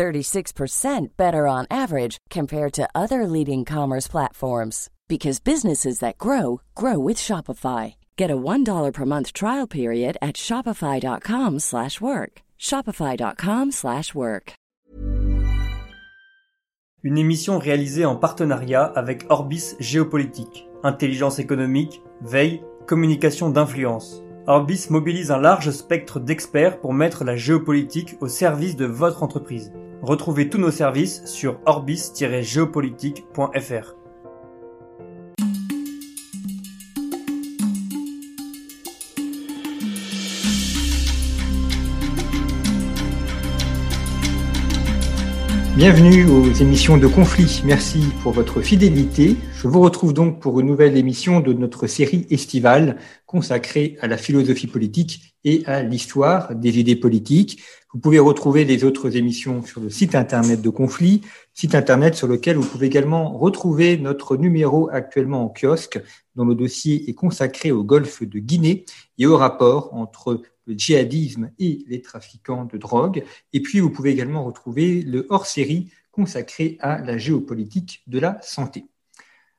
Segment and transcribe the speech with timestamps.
[0.00, 6.98] 36% better on average compared to other leading commerce platforms because businesses that grow grow
[6.98, 7.96] with Shopify.
[8.16, 12.32] Get a $1 per month trial period at shopify.com/work.
[12.58, 14.52] shopify.com/work.
[17.02, 24.22] Une émission réalisée en partenariat avec Orbis Géopolitique, intelligence économique, veille, communication d'influence.
[24.50, 29.72] Orbis mobilise un large spectre d'experts pour mettre la géopolitique au service de votre entreprise.
[30.02, 33.99] Retrouvez tous nos services sur orbis-géopolitique.fr.
[45.80, 47.62] Bienvenue aux émissions de conflit.
[47.64, 49.34] Merci pour votre fidélité.
[49.54, 54.18] Je vous retrouve donc pour une nouvelle émission de notre série estivale consacrée à la
[54.18, 57.62] philosophie politique et à l'histoire des idées politiques.
[57.92, 61.22] Vous pouvez retrouver les autres émissions sur le site internet de conflit,
[61.54, 66.00] site internet sur lequel vous pouvez également retrouver notre numéro actuellement en kiosque
[66.36, 68.84] dont le dossier est consacré au golfe de Guinée
[69.18, 73.24] et au rapport entre le djihadisme et les trafiquants de drogue.
[73.52, 78.84] Et puis, vous pouvez également retrouver le hors-série consacré à la géopolitique de la santé.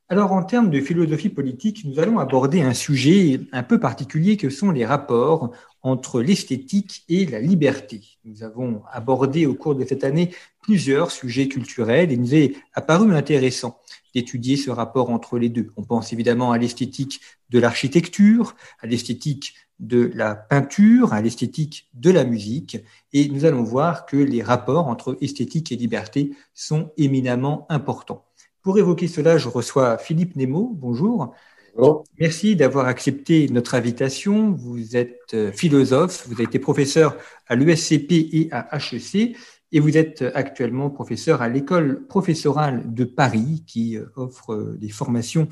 [0.08, 4.50] Alors, en termes de philosophie politique, nous allons aborder un sujet un peu particulier que
[4.50, 5.52] sont les rapports
[5.82, 8.02] entre l'esthétique et la liberté.
[8.24, 13.16] Nous avons abordé au cours de cette année plusieurs sujets culturels et nous est apparu
[13.16, 13.80] intéressant
[14.14, 15.72] d'étudier ce rapport entre les deux.
[15.78, 22.12] On pense évidemment à l'esthétique de l'architecture, à l'esthétique de la peinture à l'esthétique de
[22.12, 22.78] la musique.
[23.14, 28.26] Et nous allons voir que les rapports entre esthétique et liberté sont éminemment importants.
[28.62, 30.72] Pour évoquer cela, je reçois Philippe Nemo.
[30.76, 31.34] Bonjour.
[32.20, 34.52] Merci d'avoir accepté notre invitation.
[34.52, 37.18] Vous êtes euh, philosophe, vous avez été professeur
[37.48, 39.36] à l'USCP et à HEC,
[39.72, 44.90] et vous êtes actuellement professeur à l'école professorale de Paris, qui euh, offre euh, des
[44.90, 45.48] formations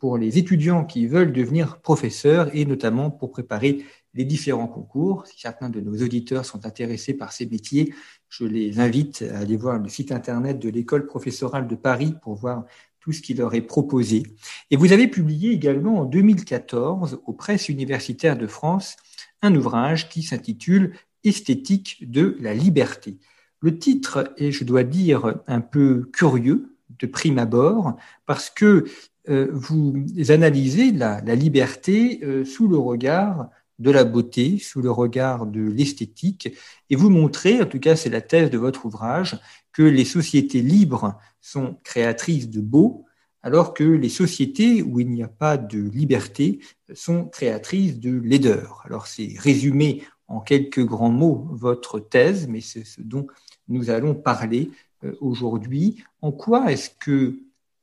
[0.00, 5.26] pour les étudiants qui veulent devenir professeurs et notamment pour préparer les différents concours.
[5.26, 7.94] Si certains de nos auditeurs sont intéressés par ces métiers,
[8.28, 12.34] je les invite à aller voir le site internet de l'école professorale de Paris pour
[12.34, 12.64] voir
[13.00, 14.22] tout ce qui leur est proposé.
[14.70, 18.96] Et vous avez publié également en 2014 aux presses universitaires de France
[19.42, 23.18] un ouvrage qui s'intitule Esthétique de la liberté.
[23.60, 28.86] Le titre est, je dois dire, un peu curieux de prime abord parce que
[29.28, 29.94] euh, vous
[30.30, 33.50] analysez la, liberté euh, sous le regard
[33.80, 36.54] de la beauté, sous le regard de l'esthétique,
[36.90, 39.40] et vous montrez, en tout cas c'est la thèse de votre ouvrage,
[39.72, 43.06] que les sociétés libres sont créatrices de beau,
[43.42, 46.60] alors que les sociétés où il n'y a pas de liberté
[46.92, 48.82] sont créatrices de laideur.
[48.84, 53.26] Alors c'est résumé en quelques grands mots votre thèse, mais c'est ce dont
[53.68, 54.70] nous allons parler
[55.04, 56.04] euh, aujourd'hui.
[56.20, 57.38] En quoi est-ce que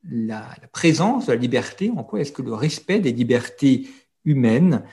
[0.10, 3.88] la, présence de la liberté, en quoi est-ce que le respect des libertés
[4.26, 4.84] humaines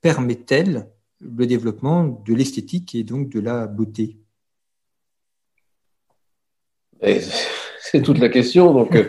[0.00, 0.86] permet-elle
[1.20, 4.18] le développement de l'esthétique et donc de la beauté?
[7.80, 8.72] C'est toute la question.
[8.72, 9.04] Donc, euh,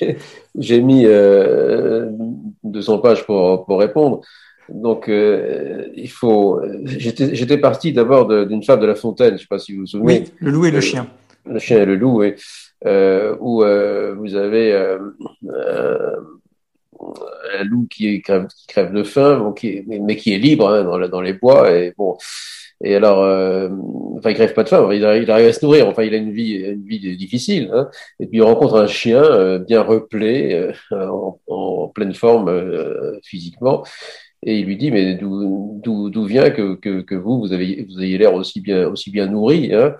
[0.58, 4.20] j'ai mis 200 euh, pages pour, répondre.
[4.68, 6.60] Donc, euh, il faut.
[6.84, 9.30] J'étais parti d'abord d'une fable de La Fontaine.
[9.30, 10.20] Je ne sais pas si vous vous souvenez.
[10.20, 11.08] Oui, le loup et le chien.
[11.46, 12.34] Le chien et le loup, oui.
[12.84, 14.98] Euh, où euh, vous avez euh,
[17.64, 20.98] loup qui crève, qui crève de faim, bon, qui mais, qui est libre hein, dans,
[21.08, 21.70] dans, les bois.
[21.72, 22.16] Et bon,
[22.84, 23.18] et alors,
[24.18, 25.88] enfin, il crève pas de faim, il arrive, à se nourrir.
[25.88, 27.70] Enfin, il a une vie, une vie difficile.
[27.72, 27.88] Hein.
[28.18, 32.50] Et puis il rencontre un chien bien replé, en, en, pleine forme
[33.22, 33.84] physiquement.
[34.44, 38.18] Et il lui dit, mais d'où vient que, que, que, vous, vous avez, vous ayez
[38.18, 39.94] l'air aussi bien, aussi bien nourri hein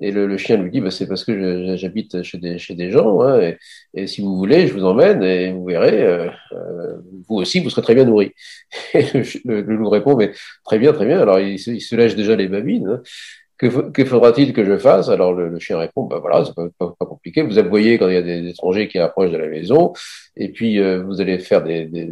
[0.00, 2.90] et le, le, chien lui dit, bah, c'est parce que j'habite chez des, chez des
[2.90, 3.54] gens, hein,
[3.94, 6.96] et, si vous voulez, je vous emmène et vous verrez, euh, euh
[7.28, 8.32] vous aussi, vous serez très bien nourri.
[8.94, 10.32] Et le, le, loup répond, mais
[10.64, 11.20] très bien, très bien.
[11.20, 12.88] Alors il il se lèche déjà les babines.
[12.88, 13.02] Hein.
[13.58, 15.08] Que, que faudra-t-il que je fasse?
[15.08, 17.42] Alors le, chien répond, bah voilà, c'est pas, pas, pas, compliqué.
[17.42, 19.92] Vous aboyez quand il y a des étrangers qui approchent de la maison,
[20.36, 22.08] et puis euh, vous allez faire des, des,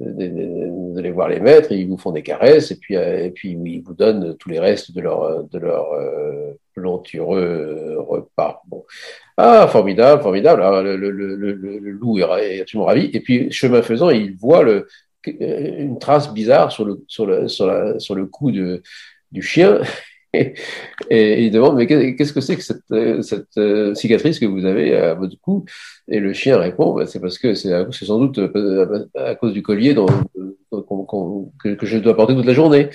[0.00, 3.30] des, vous allez voir les maîtres, ils vous font des caresses, et puis euh, et
[3.30, 6.54] puis ils vous donnent tous les restes de leur de leur euh,
[8.00, 8.62] repas.
[8.66, 8.84] Bon.
[9.36, 10.62] Ah, formidable, formidable.
[10.62, 13.10] Alors, le, le, le, le, loup est absolument ravi.
[13.12, 14.86] Et puis, chemin faisant, il voit le,
[15.26, 18.82] une trace bizarre sur le, sur le, sur la, sur le cou de,
[19.32, 19.80] du chien.
[20.34, 24.94] Et, il demande, mais qu'est-ce que c'est que cette, cette euh, cicatrice que vous avez
[24.96, 25.64] à votre cou?
[26.08, 28.38] Et le chien répond, bah, c'est parce que c'est sans doute
[29.14, 30.06] à, cause du collier dont,
[30.70, 32.90] que, je dois porter toute la journée.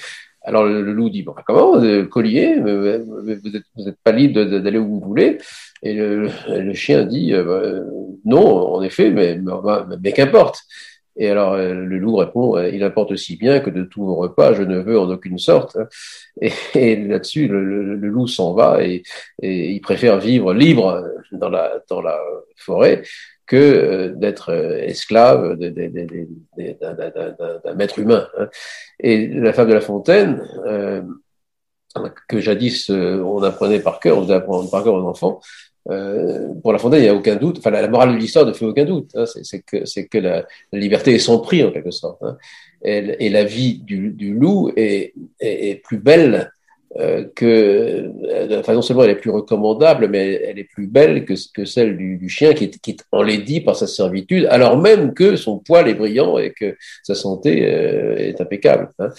[0.45, 4.77] Alors le, loup dit bon comment le collier vous n'êtes vous êtes pas libre d'aller
[4.77, 5.37] où vous voulez.
[5.83, 7.61] Et le, le chien dit euh, bah,
[8.25, 9.53] non en effet mais mais,
[10.01, 10.63] mais qu'importe
[11.15, 14.53] et alors euh, le loup répond il importe aussi bien que de tous vos repas
[14.53, 15.77] je ne veux en aucune sorte
[16.41, 19.03] et, et là-dessus le, le, loup s'en va et,
[19.41, 22.19] et, il préfère vivre libre dans la dans la
[22.55, 23.03] forêt
[23.45, 25.75] que euh, d'être euh, esclave d'un
[27.75, 28.27] maître humain.
[28.37, 28.49] Hein.
[28.99, 31.01] Et la femme de La Fontaine, euh,
[32.27, 35.41] que jadis on apprenait par cœur, on faisait apprendre par cœur aux enfants,
[35.85, 37.57] pour La Fontaine, il n'y a aucun doute.
[37.59, 39.11] Enfin, la, morale de l'histoire ne fait aucun doute.
[39.15, 39.25] Hein.
[39.25, 42.21] c'est que, la, liberté est sans prix en quelque sorte.
[42.21, 42.37] Hein.
[42.83, 45.13] Et, la vie du, loup est,
[45.83, 46.51] plus belle
[46.99, 51.25] euh, que, euh, enfin, non seulement elle est plus recommandable, mais elle est plus belle
[51.25, 51.35] que,
[51.65, 55.57] celle du, chien qui est, qui est enlaidi par sa servitude, alors même que son
[55.57, 58.91] poil est brillant et que sa santé euh, est impeccable.
[58.99, 59.09] Hein.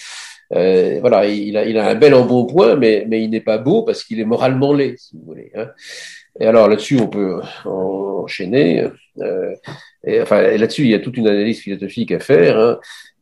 [0.53, 4.21] Euh, voilà, il a, un bel embonpoint, mais, mais il n'est pas beau parce qu'il
[4.21, 5.51] est moralement laid, si vous voulez.
[6.41, 8.89] Et alors là-dessus, on peut enchaîner.
[9.21, 9.55] Euh,
[10.05, 12.59] et, enfin, là-dessus, il y a toute une analyse philosophique à faire.
[12.59, 12.79] Hein.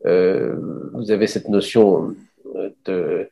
[0.06, 0.56] Euh,
[0.94, 2.14] vous avez cette notion
[2.56, 3.28] euh, de,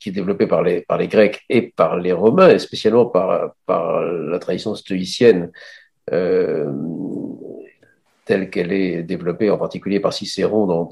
[0.00, 3.54] qui est développé par les, par les Grecs et par les Romains, et spécialement par,
[3.68, 5.50] la tradition stoïcienne,
[8.26, 10.84] telle qu'elle est développée en particulier par Cicéron dans,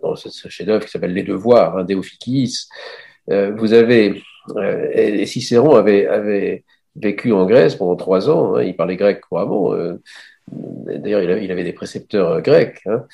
[0.00, 1.86] dans, ce, chef-d'œuvre qui s'appelle Les Devoirs, hein,
[3.30, 4.22] Euh, vous avez,
[4.56, 6.64] euh, et Cicéron avait,
[6.96, 10.00] vécu en Grèce pendant trois ans, hein, il parlait grec couramment, euh,
[10.50, 13.04] d'ailleurs il, avait des précepteurs grecs, hein,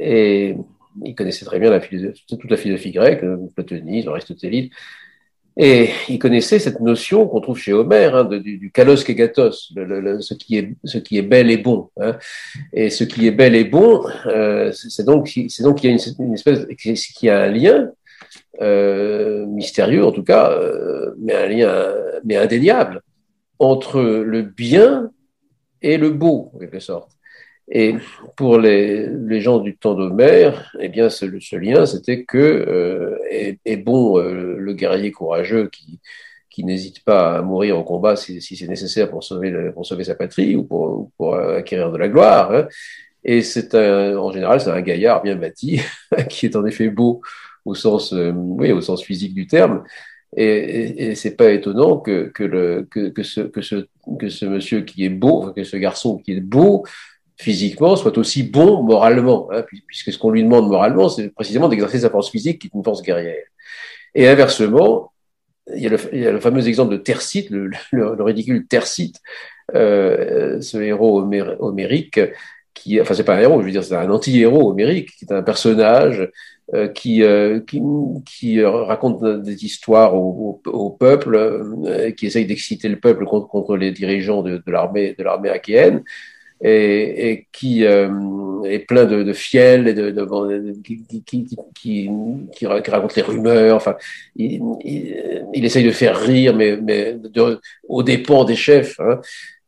[0.00, 0.56] et
[1.04, 4.10] il connaissait très bien la toute la philosophie grecque, le platonisme,
[5.56, 10.56] et il connaissait cette notion qu'on trouve chez Homère hein, du, kalos le, ce, qui
[10.56, 11.90] est, bel et bon.
[12.72, 15.96] Et ce qui est bel et bon, euh, c'est donc, c'est donc qu'il y a
[15.96, 17.90] une, une espèce, qu'il y a un lien
[18.60, 23.00] euh, mystérieux en tout cas, euh, mais un lien, mais indéniable
[23.58, 25.10] entre le bien
[25.80, 27.12] et le beau en quelque sorte.
[27.70, 27.94] Et
[28.36, 31.24] pour les, les gens du temps d'Homère, eh bien, ce,
[31.56, 36.00] lien, c'était que euh, est, bon le guerrier courageux qui,
[36.50, 40.04] qui n'hésite pas à mourir au combat si, si c'est nécessaire pour sauver, pour sauver
[40.04, 42.52] sa patrie ou pour, pour acquérir de la gloire.
[42.52, 42.68] Hein.
[43.24, 45.80] Et c'est en général, c'est un gaillard bien bâti
[46.28, 47.22] qui est en effet beau
[47.70, 49.84] au sens, euh, oui, au sens physique du terme.
[50.36, 53.86] Et, et, et c'est pas étonnant que, que, le, que, que, ce, que, ce,
[54.18, 56.84] que ce monsieur qui est beau, que ce garçon qui est beau,
[57.36, 62.00] physiquement soit aussi bon moralement, hein, puisque ce qu'on lui demande moralement, c'est précisément d'exercer
[62.00, 63.46] sa force physique qui est une force guerrière.
[64.14, 65.12] Et inversement,
[65.74, 68.66] il y a le, il y a le fameux exemple de Tercite, le, le, ridicule
[68.66, 69.16] Tercite,
[69.74, 71.22] euh, ce héros
[71.60, 72.20] homérique,
[72.74, 75.32] qui, enfin c'est pas un héros, je veux dire c'est un anti-héros homérique, qui est
[75.32, 76.28] un personnage
[76.94, 77.82] qui, euh, qui,
[78.24, 83.48] qui, raconte des histoires au, au, au peuple, euh, qui essaye d'exciter le peuple contre,
[83.48, 86.04] contre les dirigeants de, de l'armée de l'armée achéenne,
[86.60, 88.08] et, et qui euh,
[88.64, 92.10] est plein de, de fiel et de, de, qui, qui, qui,
[92.54, 93.74] qui, raconte les rumeurs.
[93.74, 93.96] Enfin,
[94.36, 97.58] il, il, il, essaye de faire rire, mais, mais de,
[97.88, 99.00] aux dépens des chefs.
[99.00, 99.20] Hein.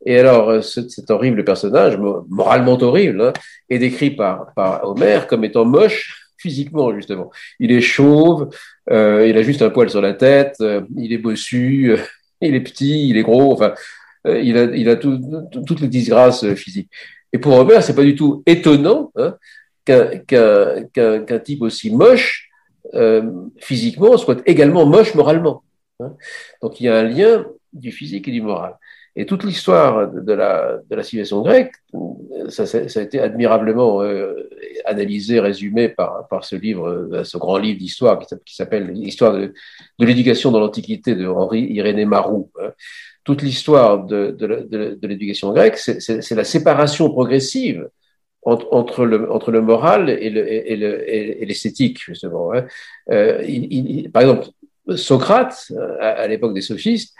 [0.05, 1.97] Et alors, cet, cet, horrible personnage,
[2.29, 3.33] moralement horrible, hein,
[3.69, 7.31] est décrit par, par Homère comme étant moche physiquement, justement.
[7.59, 8.49] Il est chauve,
[8.91, 11.97] euh, il a juste un poil sur la tête, euh, il est bossu, euh,
[12.41, 13.53] il est petit, il est gros.
[13.53, 13.73] Enfin,
[14.25, 16.89] il a, toutes les disgrâces physiques.
[17.31, 19.35] Et pour Robert, c'est pas du tout étonnant hein,
[19.85, 20.19] qu'un
[20.93, 22.49] qu qu type aussi moche
[23.59, 25.63] physiquement soit également moche moralement.
[25.99, 26.13] Hein.
[26.61, 28.75] Donc il y a un lien du physique et du moral.
[29.15, 31.73] Et toute l'histoire de la, de la civilisation grecque,
[32.49, 34.49] ça, ça, a été admirablement euh,
[34.85, 39.53] analysé, résumé par, par ce livre, ce grand livre d'histoire qui s'appelle L'histoire de,
[39.99, 42.49] de l'éducation dans l'Antiquité de Henri Irénée Marou.
[42.59, 42.71] Hein
[43.23, 44.67] toute l'histoire de, de,
[44.99, 47.87] de, l'éducation grecque, c'est la séparation progressive
[48.41, 50.29] entre, entre, le, entre le moral et
[51.45, 52.53] l'esthétique, le, et, et justement.
[52.53, 52.65] Hein.
[53.11, 54.47] Euh, il, il, par exemple,
[54.97, 57.15] Socrate, à, à l'époque des sophistes,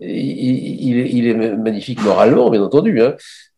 [0.00, 3.16] il, est magnifique moralement, bien entendu, hein,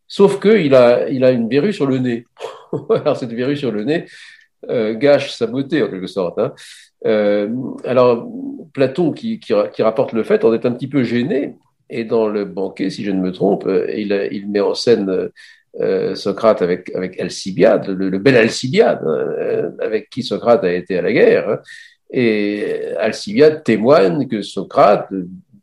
[0.09, 2.27] sauf qu'il a, il a une verrue sur le nez.
[2.91, 4.07] Alors, cette verrue sur le nez
[4.69, 6.39] euh, gâche sa beauté, en quelque sorte.
[6.39, 6.53] Hein.
[7.85, 8.29] alors,
[8.75, 9.41] Platon, qui,
[9.79, 11.57] rapporte le fait, en est un petit peu gêné,
[11.89, 15.31] et dans le banquet, si je ne me trompe, il, il met en scène
[15.79, 21.13] euh, Socrate avec, Alcibiade, le, bel Alcibiade, hein, avec qui Socrate a été à la
[21.13, 21.59] guerre.
[22.11, 25.09] Et Alcibiade témoigne que Socrate,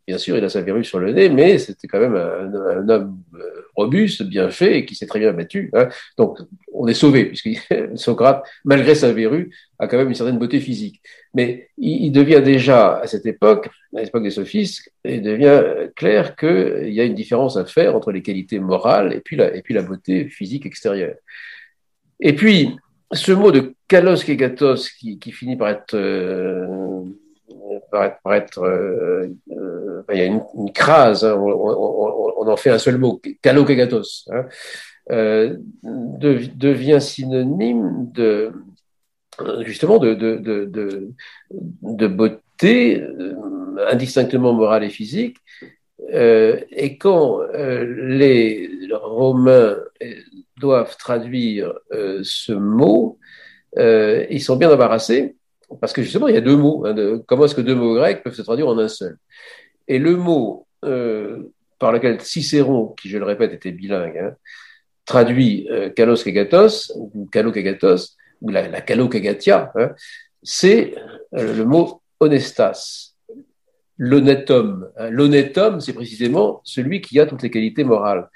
[0.08, 3.20] bien sûr, il a sa verrue sur le nez, mais c'était quand même un, homme
[3.36, 5.70] euh, robuste, bien fait, et qui s'est très bien battu.
[5.74, 5.90] Hein.
[6.18, 6.40] Donc,
[6.74, 7.50] on est sauvé, puisque
[7.96, 11.02] Socrate, malgré sa verrue, a quand même une certaine beauté physique.
[11.34, 15.62] Mais il, devient déjà, à cette époque, à l'époque des sophistes, il devient
[15.96, 19.54] clair qu'il y a une différence à faire entre les qualités morales et puis la,
[19.54, 21.16] et puis la beauté physique extérieure.
[22.22, 22.76] Et puis,
[23.12, 27.04] ce mot de kalos kegatos qui, qui finit par être, euh,
[27.92, 32.98] par être, euh, euh, il y a une, crase, hein, on, en fait un seul
[32.98, 34.46] mot, kalos kegatos, hein,
[35.84, 38.52] devient synonyme de,
[39.62, 40.14] justement de,
[42.08, 43.36] beauté euh,
[43.92, 45.38] indistinctement morale et physique.
[46.14, 49.78] Euh, et quand euh, les Romains
[50.58, 51.74] doivent traduire
[52.24, 53.20] ce mot,
[53.76, 55.36] ils sont bien embarrassés
[55.80, 56.86] parce que justement il y a deux mots.
[56.86, 59.18] Hein, comment est-ce que deux mots grecs peuvent se traduire en un seul?
[59.88, 60.68] Et le mot
[61.80, 64.36] par lequel Cicéron, qui je le répète était bilingue, hein,
[65.06, 69.96] traduit kalos kegatos ou kalo kegatos, ou la, la hein,
[70.44, 70.96] c'est
[71.36, 73.14] euh, le mot honestas,
[73.98, 74.90] l'honnête homme.
[75.10, 78.30] L'honnête homme, c'est précisément celui qui a toutes les qualités morales.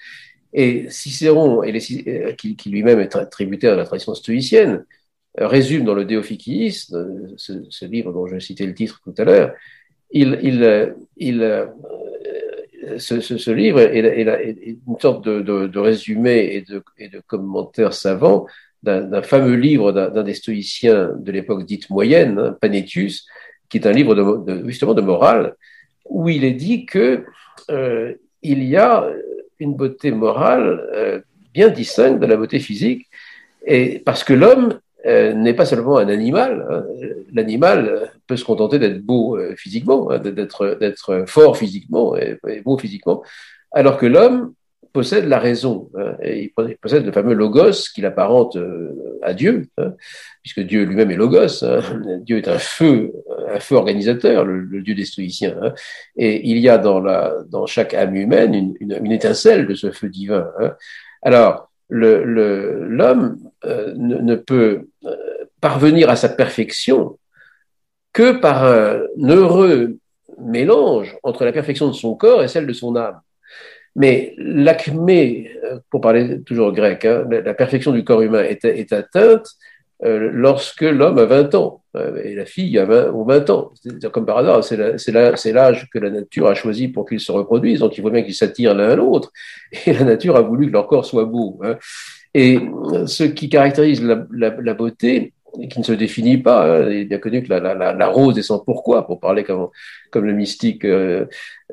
[0.53, 4.83] Et Cicéron, euh, qui, lui-même est tributaire de la tradition stoïcienne, euh,
[5.37, 6.87] résume dans le Déophikiis,
[7.37, 9.53] ce, livre dont je citais le titre tout à l'heure,
[10.11, 11.69] il, il, il
[12.97, 18.45] ce, livre est, une sorte de, résumé et de, et de commentaire savant
[18.83, 23.27] d'un fameux livre d'un des stoïciens de l'époque dite moyenne, hein, Panétius,
[23.69, 25.55] qui est un livre justement de morale,
[26.09, 27.23] où il est dit que
[27.69, 29.07] euh, il y a
[29.59, 31.21] une beauté morale euh,
[31.53, 33.07] bien distincte de la beauté physique,
[33.65, 36.65] et parce que l'homme euh, n'est pas seulement un animal.
[36.69, 36.85] Hein,
[37.33, 43.23] l'animal peut se contenter d'être beau physiquement, hein, d'être fort physiquement et beau physiquement,
[43.71, 44.53] alors que l'homme
[44.93, 45.89] possède la raison.
[45.97, 49.93] Hein, et il possède le fameux logos qu'il apparente euh, à Dieu, hein,
[50.41, 51.63] puisque Dieu lui-même est logos.
[51.63, 51.79] Hein.
[52.21, 53.13] Dieu est un feu,
[53.49, 55.55] un feu organisateur, le, Dieu des stoïciens.
[56.17, 59.91] et il y a dans, la, dans chaque âme humaine une, une, étincelle de ce
[59.91, 60.51] feu divin.
[61.21, 65.15] Alors, l'homme le, euh, ne, peut euh,
[65.59, 67.19] parvenir à sa perfection
[68.13, 69.97] que par un heureux
[70.39, 73.19] mélange entre la perfection de son corps et celle de son âme.
[73.95, 78.93] Mais l'acmé, euh, pour parler toujours grec, hein, la perfection du corps humain est, est
[78.93, 79.47] atteinte
[80.01, 83.71] lorsque l'homme a 20 ans euh, et la fille a 20 ou 20 ans.
[83.75, 87.79] C'est comme par hasard, c'est l'âge que la nature a choisi pour qu'ils se reproduisent.
[87.79, 89.31] Donc il faut bien qu'ils s'attirent l'un à l'autre.
[89.85, 91.59] Et la nature a voulu que leur corps soit beau.
[91.63, 91.77] Hein.
[92.33, 92.59] Et
[93.07, 95.33] ce qui caractérise la, la, la beauté,
[95.69, 96.65] qui ne se définit pas.
[96.65, 96.89] Hein.
[96.89, 99.69] Il est bien connu que la, la, rose est sans pourquoi, pour parler comme,
[100.11, 101.25] comme le mystique euh,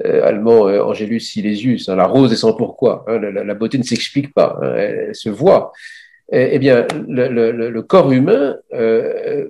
[0.04, 1.88] euh allemand euh, Angelus Silesius.
[1.88, 1.96] Hein.
[1.96, 3.04] La rose est sans pourquoi.
[3.08, 3.18] Hein.
[3.18, 4.74] La, beauté ne s'explique pas, hein.
[4.76, 5.72] elle, se voit.
[6.30, 9.48] Eh, eh bien, le, le, le, corps humain, euh,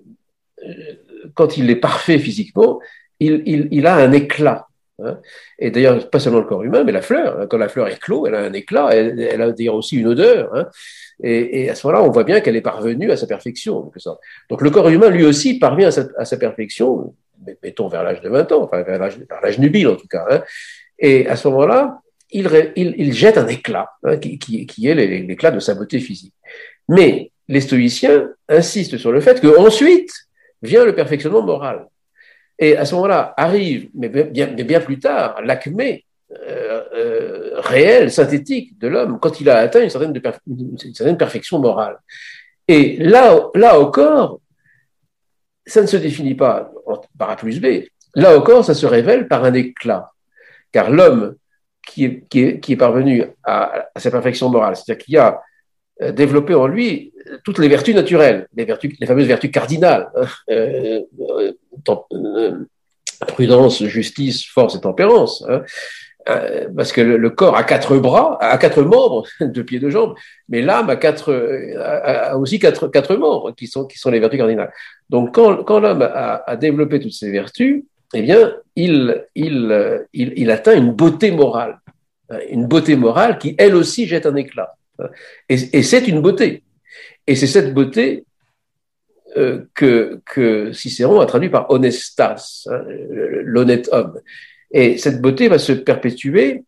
[1.35, 2.79] quand il est parfait physiquement,
[3.19, 4.69] il, il, il a un éclat.
[5.03, 5.19] Hein.
[5.59, 7.49] Et d'ailleurs, pas seulement le corps humain, mais la fleur.
[7.49, 10.55] Quand la fleur éclot, elle a un éclat, elle, elle a d'ailleurs aussi une odeur.
[10.55, 10.67] Hein.
[11.23, 13.91] Et, et, à ce moment-là, on voit bien qu'elle est parvenue à sa perfection.
[14.49, 17.13] Donc le corps humain, lui aussi, parvient à sa, à sa perfection,
[17.63, 20.25] mettons vers l'âge de 20 ans, enfin vers l'âge nubile en tout cas.
[20.31, 20.43] Hein.
[20.99, 26.01] Et à ce moment-là, il, jette un éclat, hein, qui, est l'éclat de sa beauté
[26.01, 26.35] physique.
[26.89, 30.13] Mais les stoïciens insistent sur le fait qu'ensuite
[30.63, 31.87] vient le perfectionnement moral.
[32.59, 38.89] Et à ce moment-là arrive, mais bien, plus tard, l'acmé euh, euh, réel, synthétique de
[38.89, 41.99] l'homme, quand il a atteint une certaine, une certaine perfection morale.
[42.67, 44.41] Et là, là encore,
[45.65, 46.71] ça ne se définit pas
[47.17, 47.85] par A plus B.
[48.15, 50.13] Là encore, ça se révèle par un éclat.
[50.73, 51.37] Car l'homme
[51.89, 55.41] qui est, qui, est, qui est parvenu à, à sa perfection morale, c'est-à-dire qui a
[56.03, 57.13] euh, développé en lui
[57.45, 61.01] toutes les vertus naturelles, les, vertus, les fameuses vertus cardinales, hein, euh,
[61.89, 62.65] euh,
[63.27, 65.45] prudence, justice, force et tempérance.
[65.49, 65.63] Hein,
[66.29, 70.15] euh, parce que le, corps a quatre bras, a quatre membres, deux pieds, deux jambes,
[70.49, 71.33] mais l'âme a quatre,
[71.81, 74.73] a, aussi quatre, quatre membres qui sont, qui sont les vertus cardinales.
[75.09, 77.85] Donc, quand, quand l'homme a, a, développé toutes ces vertus,
[78.15, 81.79] eh bien, il, il, atteint une beauté morale,
[82.31, 84.77] hein, une beauté morale qui, elle aussi, jette un éclat.
[85.49, 86.63] Et, et c'est une beauté.
[87.27, 88.25] Et c'est cette beauté
[89.37, 92.83] euh, que, Cicéron a traduit par honestas, hein,
[93.45, 94.21] l'honnête homme.
[94.71, 96.65] Et cette beauté va se perpétuer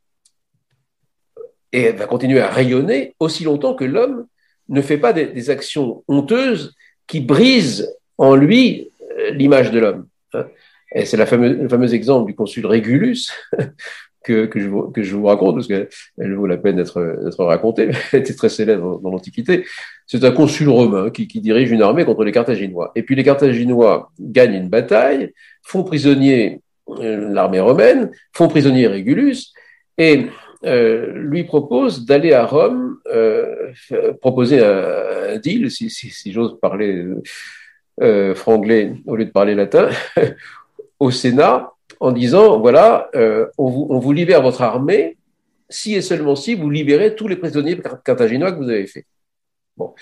[1.73, 4.27] et va continuer à rayonner aussi longtemps que l'homme
[4.69, 6.75] ne fait pas des, actions honteuses
[7.07, 10.07] qui brisent en lui euh, l'image de l'homme.
[10.35, 10.47] Hein.
[10.95, 13.31] Et c'est le fameux exemple du consul Régulus
[14.25, 17.01] que, que, je, que je vous raconte, parce qu'elle vaut la peine d'être
[17.39, 19.65] racontée, elle était très célèbre dans l'Antiquité.
[20.07, 22.93] C'est un consul romain qui, qui, dirige une armée contre les Carthaginois.
[22.97, 25.33] Et puis les Carthaginois gagnent une bataille,
[25.63, 26.61] font prisonnier
[26.99, 29.53] euh, l'armée romaine, font prisonnier Régulus,
[29.97, 30.27] et
[30.65, 33.73] euh, lui propose d'aller à Rome, euh,
[34.21, 37.07] proposer un, deal, si, si, si j'ose parler
[38.03, 39.89] euh, franglais au lieu de parler latin,
[41.01, 45.17] au Sénat, en disant, voilà, euh, on, vous, on, vous, libère votre armée,
[45.69, 49.07] si et seulement si vous libérez tous les prisonniers carthaginois que vous avez faits.
[49.77, 49.95] Bon.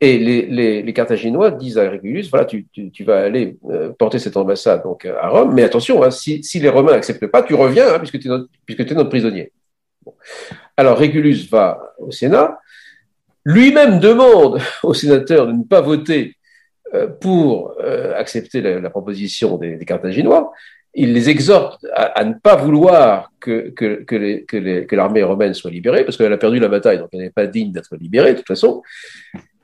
[0.00, 3.90] Et les, les, les, Carthaginois disent à Régulus, voilà, tu, tu, tu vas aller euh,
[3.90, 7.42] porter cette ambassade donc à Rome, mais attention, hein, si, si, les Romains n'acceptent pas,
[7.42, 9.52] tu reviens, hein, puisque tu es, puisque es notre prisonnier.
[10.02, 10.14] Bon.
[10.76, 12.58] Alors Régulus va au Sénat,
[13.44, 16.39] lui-même demande aux sénateurs de ne pas voter euh,
[17.20, 20.52] pour euh, accepter la, proposition des, Carthaginois,
[20.92, 23.72] il les exhorte à, ne pas vouloir que
[24.94, 27.70] l'armée romaine soit libérée, parce qu'elle a perdu la bataille, donc elle n'est pas digne
[27.70, 28.82] d'être libérée de toute façon.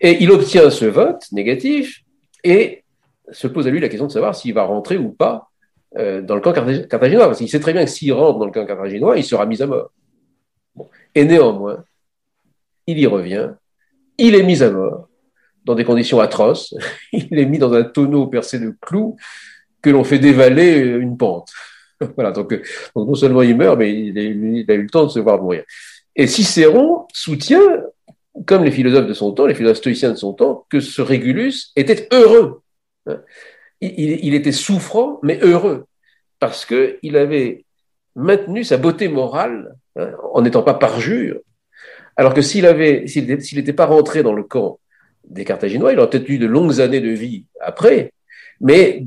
[0.00, 2.02] Et il obtient ce vote négatif
[2.45, 2.85] et
[3.33, 5.50] se pose à lui la question de savoir s'il va rentrer ou pas
[5.99, 8.52] euh, dans le camp carthaginois, parce qu'il sait très bien que s'il rentre dans le
[8.52, 9.90] camp carthaginois, il sera mis à mort.
[11.14, 11.85] Et néanmoins,
[12.87, 13.50] il y revient,
[14.18, 15.09] il est mis à mort
[15.66, 16.75] dans des conditions atroces,
[17.12, 19.16] il est mis dans un tonneau percé de clous,
[19.82, 21.52] que l'on fait dévaler une pente.
[22.16, 22.58] voilà, donc,
[22.94, 25.64] non seulement il meurt, mais il a, eu le temps de se voir mourir.
[26.14, 27.82] Et Cicéron soutient,
[28.46, 31.73] comme les philosophes de son temps, les philosophes stoïciens de son temps, que ce Régulus
[31.75, 32.62] était heureux.
[33.80, 35.85] Il, était souffrant, mais heureux,
[36.40, 37.64] parce qu'il avait
[38.14, 41.38] maintenu sa beauté morale hein, en n'étant pas parjure,
[42.16, 44.81] alors que s'il avait, s'il n'était pas rentré dans le camp
[45.28, 48.12] des Carthaginois, il aurait peut-être eu de longues années de vie après,
[48.60, 49.04] mais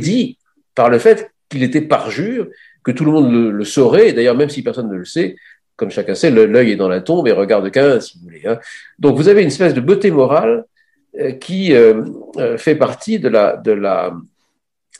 [0.00, 0.38] dit
[0.74, 2.48] par le fait qu'il était parjure,
[2.82, 5.36] que tout le monde le, saurait, d'ailleurs même si personne ne le sait,
[5.76, 8.42] comme chacun sait, l'œil est dans la tombe et regarde qu'un, si vous voulez.
[8.46, 8.58] Hein.
[8.98, 10.64] Donc vous avez une espèce de beauté morale
[11.18, 12.04] euh, qui euh,
[12.38, 14.14] euh, fait partie de la, de la,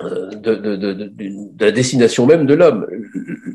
[0.01, 2.87] de, de, la destination même de l'homme.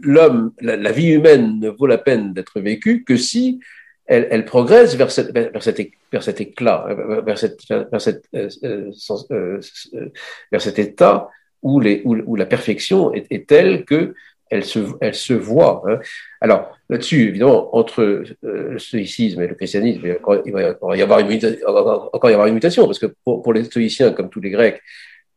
[0.04, 3.60] L'homme, la, vie humaine ne vaut la peine d'être vécue que si
[4.08, 5.80] elle, elle progresse vers, cette, vers, cet,
[6.12, 6.88] vers cet éclat,
[7.26, 8.92] vers, cette, vers, cette, euh, euh,
[9.32, 10.10] euh,
[10.52, 11.30] vers cet état
[11.62, 14.16] où, les, où, la perfection est, telle que
[14.50, 15.84] elle se, elle se voit.
[15.88, 16.00] Hein.
[16.40, 20.02] Alors là-dessus, évidemment, entre le stoïcisme et le christianisme,
[20.46, 24.14] il va encore y avoir une, encore une mutation, parce que pour, pour les stoïciens,
[24.14, 24.82] comme tous les Grecs,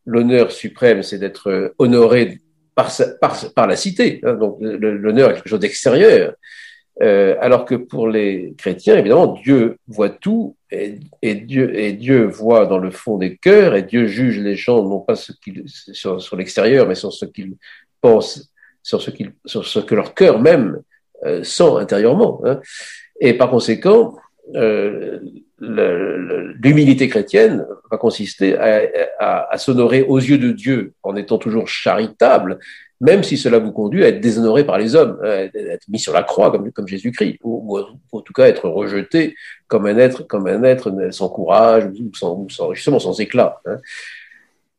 [0.07, 2.39] l'honneur suprême, c'est d'être honoré
[2.77, 4.21] par, par, par la cité.
[4.23, 4.35] Hein.
[4.35, 6.35] Donc l'honneur est quelque chose d'extérieur.
[7.03, 10.99] Euh, alors que pour les chrétiens, évidemment, Dieu voit tout et,
[11.35, 15.01] Dieu, et Dieu voit dans le fond des cœurs et Dieu juge les gens non
[15.01, 17.55] pas sur l'extérieur, mais sur ce qu'ils
[18.03, 20.83] pensent, sur ce, qu'ils, sur ce que leur cœur même
[21.25, 22.43] euh, sent intérieurement.
[22.45, 22.61] Hein.
[23.19, 24.17] Et par conséquent,
[24.55, 25.21] euh,
[25.59, 28.83] l'humilité chrétienne va consister à,
[29.19, 32.59] à, à s'honorer aux yeux de Dieu en étant toujours charitable,
[33.01, 36.13] même si cela vous conduit à être déshonoré par les hommes, à être mis sur
[36.13, 37.79] la croix comme, Jésus-Christ, ou,
[38.13, 39.35] en tout cas être rejeté
[39.69, 43.61] comme un être, comme un être sans courage, ou sans, sans justement sans éclat.
[43.67, 43.79] Hein.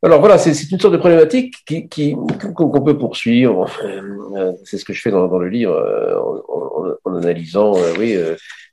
[0.04, 2.16] Alors voilà, c'est une sorte de problématique qui,
[2.54, 3.70] qu'on peut poursuivre.
[3.84, 7.92] Euh, c'est ce que je fais dans, dans le livre euh, en, en, analysant, euh,
[8.00, 8.18] oui,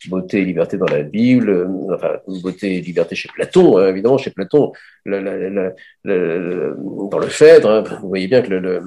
[0.07, 4.31] beauté et liberté dans la Bible, enfin beauté et liberté chez Platon, hein, évidemment chez
[4.31, 4.71] Platon,
[5.05, 6.75] le, le, le,
[7.12, 8.81] dans le Phèdre, hein, vous voyez bien que le,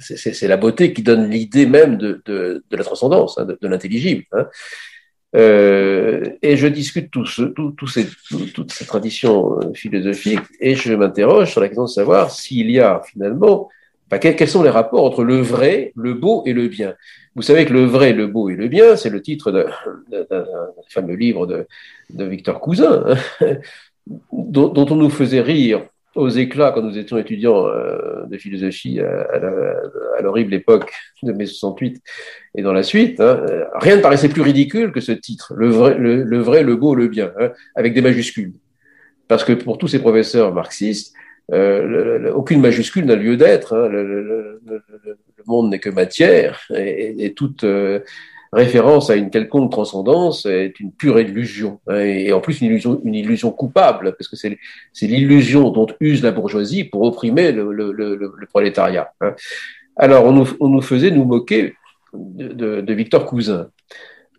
[0.00, 3.68] c'est la beauté qui donne l'idée même de, de, de, la transcendance, hein, de, de
[3.68, 4.24] l'intelligible.
[4.32, 4.46] Hein.
[5.34, 7.54] Euh, et je discute tout ce,
[7.88, 8.06] ces,
[8.52, 12.80] toutes ces traditions euh, philosophiques et je m'interroge sur la question de savoir s'il y
[12.80, 13.70] a finalement,
[14.10, 16.94] enfin, quels, sont les rapports entre le vrai, le beau et le bien.
[17.34, 20.44] Vous savez que le vrai, le beau et le bien, c'est le titre d'un
[20.90, 21.66] fameux livre de,
[22.10, 23.02] de Victor Cousin,
[23.40, 23.46] hein,
[24.32, 29.00] dont, dont, on nous faisait rire aux éclats quand nous étions étudiants euh, de philosophie
[29.00, 32.00] à, l'horrible époque de mai 68
[32.54, 33.44] et dans la suite, hein,
[33.74, 37.08] rien ne paraissait plus ridicule que ce titre, le vrai, le, vrai, le beau, le
[37.08, 38.52] bien, hein, avec des majuscules.
[39.28, 41.14] Parce que pour tous ces professeurs marxistes,
[41.52, 43.74] euh, aucune majuscule n'a lieu d'être.
[43.74, 44.60] Hein, le,
[45.46, 47.98] monde n'est que matière et, et toute, euh,
[48.52, 53.14] référence à une quelconque transcendance est une pure illusion, et en plus une illusion, une
[53.14, 58.16] illusion coupable, parce que c'est l'illusion dont use la bourgeoisie pour opprimer le, le, le,
[58.16, 59.12] le prolétariat.
[59.20, 59.34] Hein.
[59.96, 61.74] Alors on nous, on nous, faisait nous moquer
[62.12, 63.68] de, de, de Victor Cousin,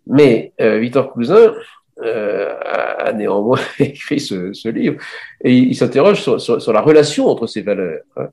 [0.06, 1.52] mais euh, Victor Cousin
[2.02, 4.96] euh, a, néanmoins écrit ce, ce, livre
[5.42, 8.00] et il, s'interroge sur, sur, sur, la relation entre ces valeurs.
[8.16, 8.28] Hein.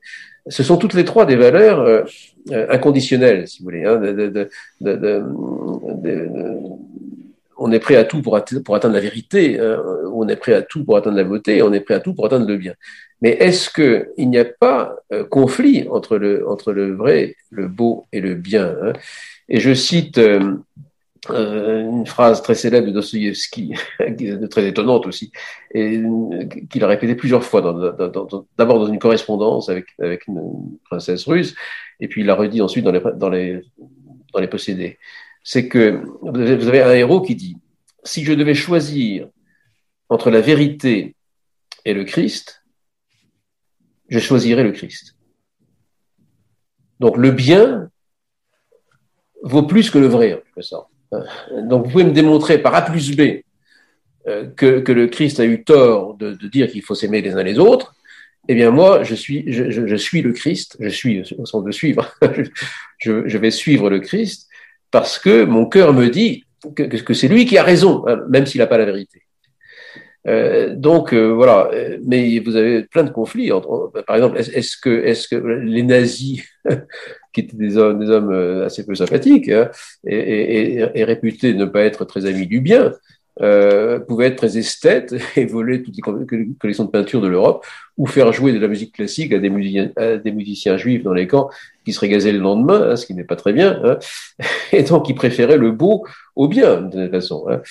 [0.48, 2.02] Ce sont toutes les trois des valeurs euh,
[2.52, 3.86] euh inconditionnelles, si vous voulez.
[3.86, 4.50] Hein, de,
[4.82, 5.24] de,
[7.64, 9.80] on est prêt à tout pour, atteindre, la vérité, hein,
[10.12, 12.26] on est prêt à tout pour atteindre la beauté, on est prêt à tout pour
[12.26, 12.74] atteindre le bien.
[13.22, 18.08] Mais est-ce qu'il n'y a pas euh, conflit entre le, entre le vrai, le beau
[18.12, 18.94] et le bien hein?
[19.48, 20.20] Et je cite
[21.30, 23.74] euh, une phrase très célèbre de Dostoïevski,
[24.50, 25.32] très étonnante aussi,
[25.74, 26.02] et
[26.70, 31.54] qu'il a répété plusieurs fois, d'abord dans une correspondance avec, avec une princesse russe,
[32.00, 33.62] et puis il l'a redit ensuite dans les, dans les,
[34.34, 34.98] dans les possédés.
[35.44, 37.56] C'est que vous avez un héros qui dit,
[38.04, 39.28] si je devais choisir
[40.10, 41.16] entre la vérité
[41.86, 42.64] et le Christ,
[44.10, 45.16] je choisirais le Christ.
[47.00, 47.90] Donc le bien
[49.44, 50.91] vaut plus que le vrai, en quelque sorte.
[51.52, 53.42] Donc vous pouvez me démontrer par A plus B
[54.28, 57.58] euh, que, le Christ a eu tort de, dire qu'il faut s'aimer les uns les
[57.58, 57.96] autres.
[58.48, 62.16] Eh bien moi, je suis, je, suis le Christ, je suis au sens de suivre,
[63.00, 64.48] je, vais suivre le Christ
[64.90, 66.46] parce que mon cœur me dit
[66.76, 69.24] que, c'est lui qui a raison, hein, même s'il n'a pas la vérité.
[70.28, 71.72] Euh, donc euh, voilà,
[72.06, 73.50] mais vous avez plein de conflits.
[74.06, 76.44] Par exemple, est-ce que, est-ce que les nazis,
[77.34, 79.70] qui étaient des hommes, des hommes euh, assez peu sympathiques hein,
[80.06, 82.92] et, et, et, réputés ne pas être très amis du bien,
[83.40, 87.66] euh, pouvaient être très esthètes et voler toutes les collections de peinture de l'Europe
[87.98, 91.14] ou faire jouer de la musique classique à des musiciens, à des musiciens juifs dans
[91.14, 91.50] les camps
[91.86, 93.80] qui seraient gazés le lendemain, hein, ce qui n'est pas très bien.
[93.84, 94.00] Hein,
[94.74, 97.46] et donc, ils préféraient le beau au bien, de toute façon.
[97.50, 97.62] Hein.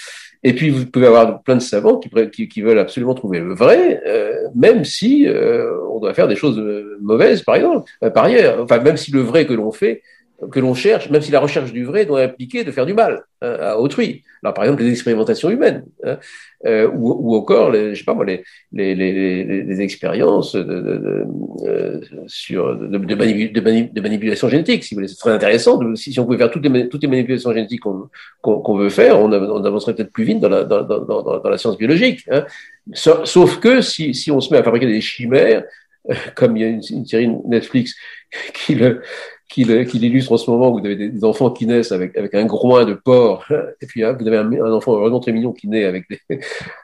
[0.42, 4.48] Et puis, vous pouvez avoir plein de savants qui, veulent absolument trouver le vrai, euh,
[4.54, 8.62] même si euh, on doit faire des choses euh, mauvaises, par exemple, par ailleurs.
[8.62, 10.02] Enfin, même si le vrai que l'on fait,
[10.50, 13.22] que l'on cherche, même si la recherche du vrai doit impliquer de faire du mal
[13.42, 14.22] hein, à autrui.
[14.42, 16.18] Alors, par exemple, les expérimentations humaines, hein,
[16.66, 20.62] euh, ou, ou, encore, les, je sais pas moi, les, les, les, les expériences de,
[20.62, 21.24] de, de,
[21.66, 24.84] euh, sur de, de, de, manipulation génétique.
[24.84, 25.78] Si vous voulez, c'est très intéressant.
[25.94, 28.08] si, on pouvait faire toutes les, toutes les manipulations génétiques qu'on
[28.40, 31.76] qu'on veut faire, on, avancerait peut-être plus vite dans la, dans, dans, dans, la science
[31.76, 32.24] biologique.
[32.30, 32.46] Hein.
[32.94, 35.64] Sauf que si, si on se met à fabriquer des chimères,
[36.34, 37.94] comme il y a une série Netflix
[38.54, 39.02] qui le
[39.50, 40.70] qui l'illustre en ce moment.
[40.70, 43.44] Vous avez des, enfants qui naissent avec, avec un groin de porc,
[43.80, 46.20] et puis hein, vous avez un, un, enfant vraiment très mignon qui naît avec des,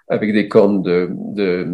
[0.09, 1.67] avec des cornes de, de,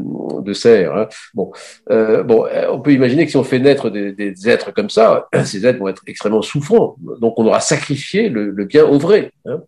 [0.42, 0.94] de cerf.
[0.94, 1.08] Hein.
[1.34, 1.50] Bon,
[1.90, 5.28] euh, bon, on peut imaginer que si on fait naître des, des, êtres comme ça,
[5.44, 6.96] ces êtres vont être extrêmement souffrants.
[7.20, 9.32] Donc on aura sacrifié le, le bien au vrai.
[9.46, 9.62] Hein.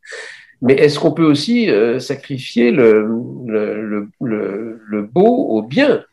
[0.60, 3.06] Mais est-ce qu'on peut aussi euh, sacrifier le,
[3.46, 6.04] le, le, beau au bien?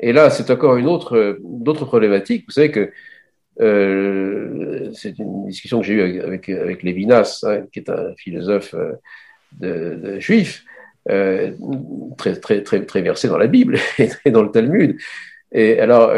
[0.00, 2.44] Et là, c'est encore une autre, d'autres problématiques.
[2.48, 2.90] Vous savez que
[3.60, 8.74] euh, c'est une discussion que j'ai eue avec, avec, Lévinas, hein, qui est un philosophe
[9.62, 10.64] euh, juif,
[11.10, 11.52] euh,
[12.16, 13.78] très, très, très, très versé dans la Bible
[14.24, 14.96] et dans le Talmud.
[15.54, 16.14] Et alors,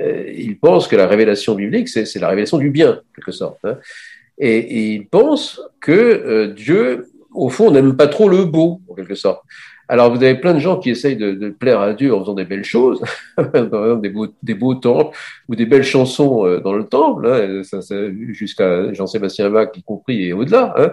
[0.00, 3.58] il pense que la révélation biblique, c'est la révélation du bien, en quelque sorte.
[3.64, 3.76] Hein.
[4.38, 9.42] Et, il pense que Dieu, au fond, n'aime pas trop le beau, en quelque sorte.
[9.88, 12.34] Alors, vous avez plein de gens qui essayent de, de plaire à Dieu en faisant
[12.34, 13.00] des belles choses,
[13.38, 15.16] des, beaux, des beaux temples
[15.48, 17.96] ou des belles chansons euh, dans le temple, hein, ça,
[18.28, 20.74] jusqu'à Jean-Sébastien Bach y compris et au-delà.
[20.76, 20.92] Hein.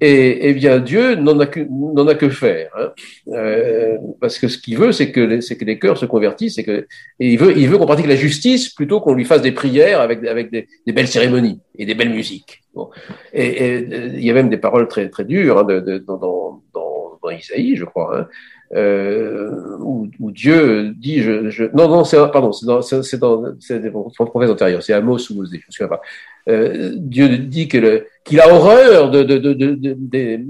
[0.00, 2.90] Et, et, bien, Dieu n'en a que n'en a que faire, hein.
[3.28, 6.58] euh, parce que ce qu'il veut, c'est que les, c'est que les cœurs se convertissent,
[6.58, 6.86] et que
[7.20, 10.00] et il veut il veut qu'on pratique la justice plutôt qu'on lui fasse des prières
[10.00, 12.62] avec avec des, belles cérémonies et des belles musiques.
[12.74, 12.90] Bon.
[13.32, 16.18] Et, et, il y a même des paroles très très dures hein, de, de, dans,
[16.18, 16.85] dans
[17.26, 18.28] dans Isaïe, je crois, hein,
[18.74, 21.64] euh, où, où, Dieu dit, je, je...
[21.74, 25.42] non, non, c'est pardon, c'est dans, c'est dans, c'est des prophètes antérieurs, c'est Amos ou
[25.42, 26.00] Osée, je me souviens pas.
[26.48, 30.40] Euh, Dieu dit que qu'il a horreur de, de, de, de, de,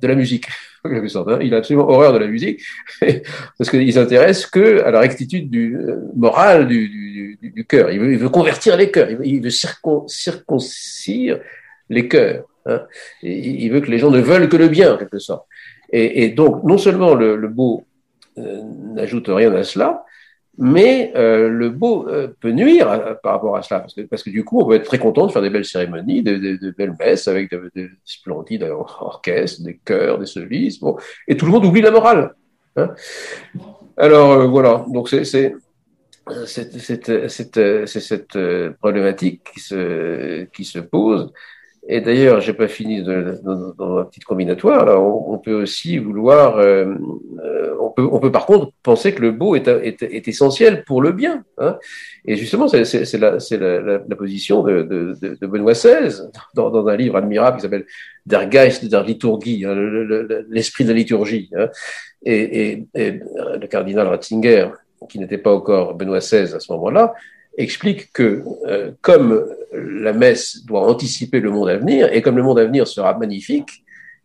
[0.00, 0.46] de la musique.
[0.84, 1.38] Hein.
[1.42, 2.62] Il a absolument horreur de la musique
[3.58, 7.90] parce qu'il s'intéresse que à la rectitude du euh, morale du, du, du, du cœur.
[7.90, 9.10] Il veut, il veut convertir les cœurs.
[9.10, 11.40] Il veut, il circon, circoncire
[11.90, 12.44] les cœurs.
[12.64, 12.86] Hein.
[13.22, 15.46] Il veut que les gens ne veulent que le bien, en quelque sorte.
[15.90, 17.84] Et, donc, non seulement le, beau
[18.36, 18.62] euh,
[18.94, 20.04] n'ajoute rien à cela,
[20.58, 24.30] mais euh, le beau euh, peut nuire par rapport à cela, parce que, parce que,
[24.30, 27.26] du coup, on peut être très content de faire des belles cérémonies, de, belles messes
[27.28, 30.96] avec de, de, splendides orchestres, des chœurs, des solistes, bon,
[31.26, 32.34] et tout le monde oublie la morale.
[32.76, 32.90] Hein.
[33.96, 35.54] Alors voilà, donc c'est cette,
[38.80, 39.60] problématique qui
[40.64, 41.32] se pose
[41.86, 44.84] Et d'ailleurs, j'ai pas fini dans, la petite combinatoire.
[44.84, 46.94] Là, on, peut aussi vouloir, euh,
[47.44, 49.68] euh, on peut, par contre penser que le beau est,
[50.28, 51.44] essentiel pour le bien.
[51.56, 51.78] Hein.
[52.26, 55.14] Et justement, c'est la, position de,
[55.46, 57.86] Benoît XVI dans, un livre admirable qui s'appelle
[58.26, 59.74] Der Geist der Liturgie, hein,
[60.50, 61.50] l'esprit de la liturgie.
[61.56, 61.68] Hein.
[62.22, 64.70] Et, le cardinal Ratzinger,
[65.08, 67.14] qui n'était pas encore Benoît XVI à ce moment-là,
[67.58, 72.42] explique que euh, comme la messe doit anticiper le monde à venir, et comme le
[72.42, 73.84] monde à venir sera magnifique,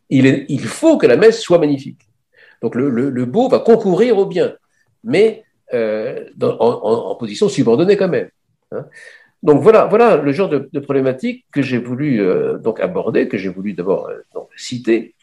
[0.10, 2.08] il, faut que la messe soit magnifique.
[2.62, 4.54] Donc le, beau va concourir au bien,
[5.04, 5.43] mais
[5.74, 8.30] euh, en, position subordonnée quand même.
[8.72, 8.86] Hein.
[9.41, 13.50] Donc voilà, voilà le genre de, problématique que j'ai voulu euh, donc aborder, que j'ai
[13.50, 14.10] voulu d'abord
[14.56, 15.15] citer.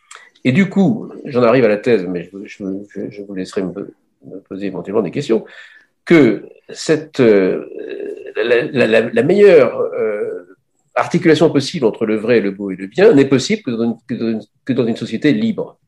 [0.44, 3.92] Et du coup, j'en arrive à la thèse, mais je, vous laisserai me,
[4.49, 5.44] poser éventuellement des questions
[6.05, 7.67] que cette, euh,
[8.37, 10.57] la, meilleure euh,
[10.95, 14.41] articulation possible entre le vrai, le beau et le bien n'est possible que dans, une,
[14.65, 15.79] que, dans une, société libre.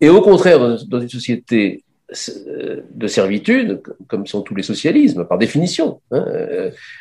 [0.00, 1.84] Et au contraire, dans, une société
[2.46, 6.00] euh, de servitude, comme sont tous les socialismes, par définition.
[6.10, 6.24] Hein,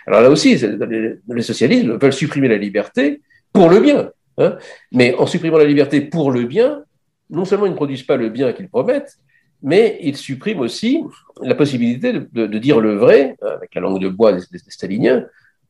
[0.05, 3.21] alors là aussi, les socialismes veulent supprimer la liberté
[3.53, 4.11] pour le bien.
[4.37, 4.57] Hein,
[4.91, 6.83] mais en supprimant la liberté pour le bien,
[7.29, 9.17] non seulement ils ne produisent pas le bien qu'ils promettent,
[9.61, 11.03] mais il supprime aussi
[11.41, 14.41] la possibilité de, de, de, dire le vrai, hein, avec la langue de bois des,
[14.51, 15.25] des staliniens,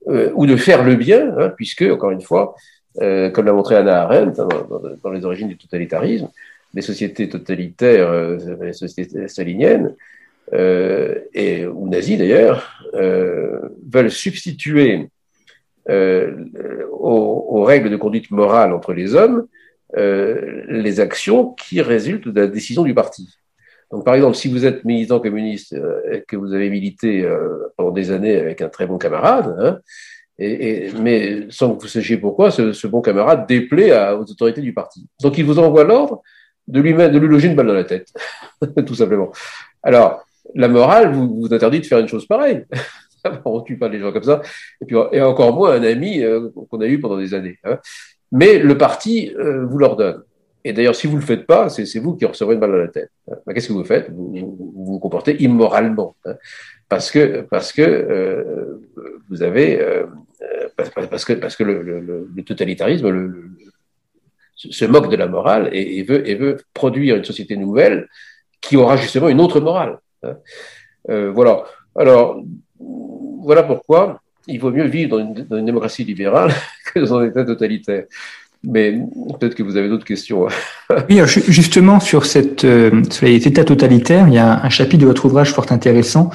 [0.07, 2.55] euh, ou de faire le bien, hein, puisque, encore une fois,
[3.01, 6.29] euh, comme l'a montré Anna Arendt hein, dans, dans, les origines du totalitarisme,
[6.73, 9.95] les sociétés totalitaires, euh, les sociétés staliniennes,
[10.53, 15.09] euh, et, ou nazies d'ailleurs, euh, veulent substituer
[15.87, 19.47] aux, aux, règles de conduite morale entre les hommes
[19.95, 23.38] les actions qui résultent de la décision du parti.
[23.91, 27.71] Donc, par exemple, si vous êtes militant communiste euh, et que vous avez milité euh,
[27.75, 29.79] pendant des années avec un très bon camarade, hein,
[30.37, 35.07] mais sans que vous sachiez pourquoi, ce, bon camarade déplaît aux autorités du parti.
[35.21, 36.21] Donc, il vous envoie l'ordre
[36.67, 38.13] de lui mettre, de lui loger une balle dans la tête,
[38.85, 39.31] tout simplement.
[39.83, 40.23] Alors,
[40.55, 42.63] la morale vous, interdit de faire une chose pareille.
[43.45, 44.41] On tue pas les gens comme ça.
[44.81, 47.57] Et puis, et encore moins un ami euh, qu'on a eu pendant des années.
[47.65, 47.79] Hein.
[48.31, 50.21] Mais le parti vous l'ordonne.
[50.63, 52.77] Et d'ailleurs, si vous ne le faites pas, c'est vous qui recevrez une balle à
[52.77, 53.11] la tête.
[53.27, 54.09] Ben, Qu'est-ce que vous faites?
[54.11, 54.33] Vous,
[54.75, 56.35] vous, comportez immoralement, hein,
[56.89, 58.81] parce que parce que euh,
[59.29, 60.05] vous avez euh,
[60.75, 63.33] parce, que parce que le, totalitarisme
[64.55, 68.09] se moque de la morale et, veut et veut produire une société nouvelle
[68.59, 69.99] qui aura justement une autre morale.
[70.23, 70.37] Hein.
[71.09, 71.63] Euh, voilà.
[71.95, 72.43] Alors
[73.41, 76.51] voilà pourquoi il vaut mieux vivre dans dans une démocratie libérale
[76.93, 78.05] que dans un État totalitaire.
[78.63, 78.91] Mais
[79.39, 80.47] peut-être que vous avez d'autres questions.
[81.09, 85.07] oui, justement, sur, cette, euh, sur les États totalitaires, il y a un chapitre de
[85.07, 86.29] votre ouvrage fort intéressant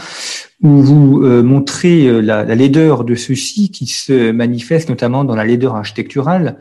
[0.62, 5.36] où vous euh, montrez euh, la, la, laideur de ceux-ci qui se manifeste notamment dans
[5.36, 6.58] la laideur architecturale.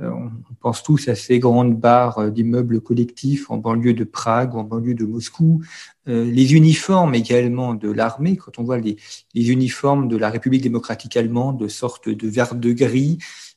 [0.00, 4.58] Euh, on pense tous à ces grandes barres d'immeubles collectifs en banlieue de Prague ou
[4.58, 5.62] en banlieue de Moscou.
[6.08, 8.96] Euh, les uniformes également de l'armée, quand on voit les,
[9.34, 13.51] les, uniformes de la République démocratique allemande de sorte de vert de gris, euh,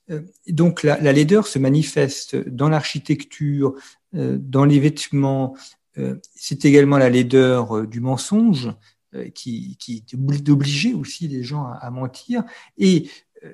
[0.47, 3.75] donc la, la, laideur se manifeste dans l'architecture,
[4.15, 5.55] euh, dans les vêtements.
[5.97, 8.69] Euh, c'est également la laideur du mensonge
[9.33, 12.43] qui, qui d'obliger aussi les gens à, mentir.
[12.77, 13.09] Et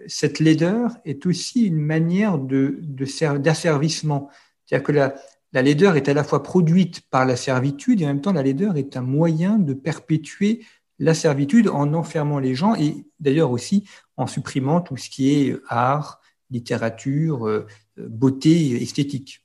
[0.07, 4.29] cette laideur est aussi une manière de d'asservissement.
[4.65, 5.15] C'est-à-dire que la,
[5.53, 8.43] la laideur est à la fois produite par la servitude et en même temps la
[8.43, 10.65] laideur est un moyen de perpétuer
[10.99, 13.83] la servitude en enfermant les gens et d'ailleurs aussi
[14.17, 16.20] en supprimant tout ce qui est art,
[16.51, 17.65] littérature, euh,
[17.97, 19.43] beauté esthétique.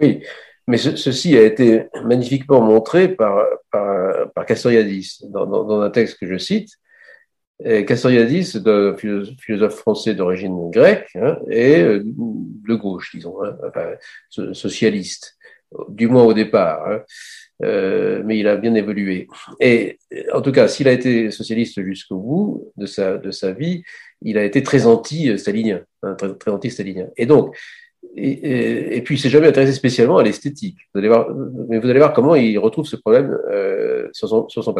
[0.00, 0.22] Oui,
[0.66, 6.38] mais ce, ceci a été magnifiquement montré par, par, Castoriadis dans, un texte que je
[6.38, 6.70] cite.
[7.64, 15.36] Et Castoriadis, un philosophe français d'origine grecque hein, et euh, de gauche, disons, hein, socialiste,
[15.88, 16.86] du moins au départ.
[16.88, 17.02] Hein.
[17.64, 19.26] Euh, mais il a bien évolué.
[19.60, 19.98] Et
[20.32, 23.82] en tout cas, s'il a été socialiste jusqu'au bout de sa, de sa vie,
[24.22, 27.08] il a été très anti-stalinien, hein, très, très anti-stalinien.
[27.16, 27.56] Et donc,
[28.16, 30.78] et, et, puis il s'est jamais intéressé spécialement à l'esthétique.
[30.92, 31.28] Vous allez voir,
[31.68, 34.74] mais vous allez voir comment il retrouve ce problème euh, sur son, sur son.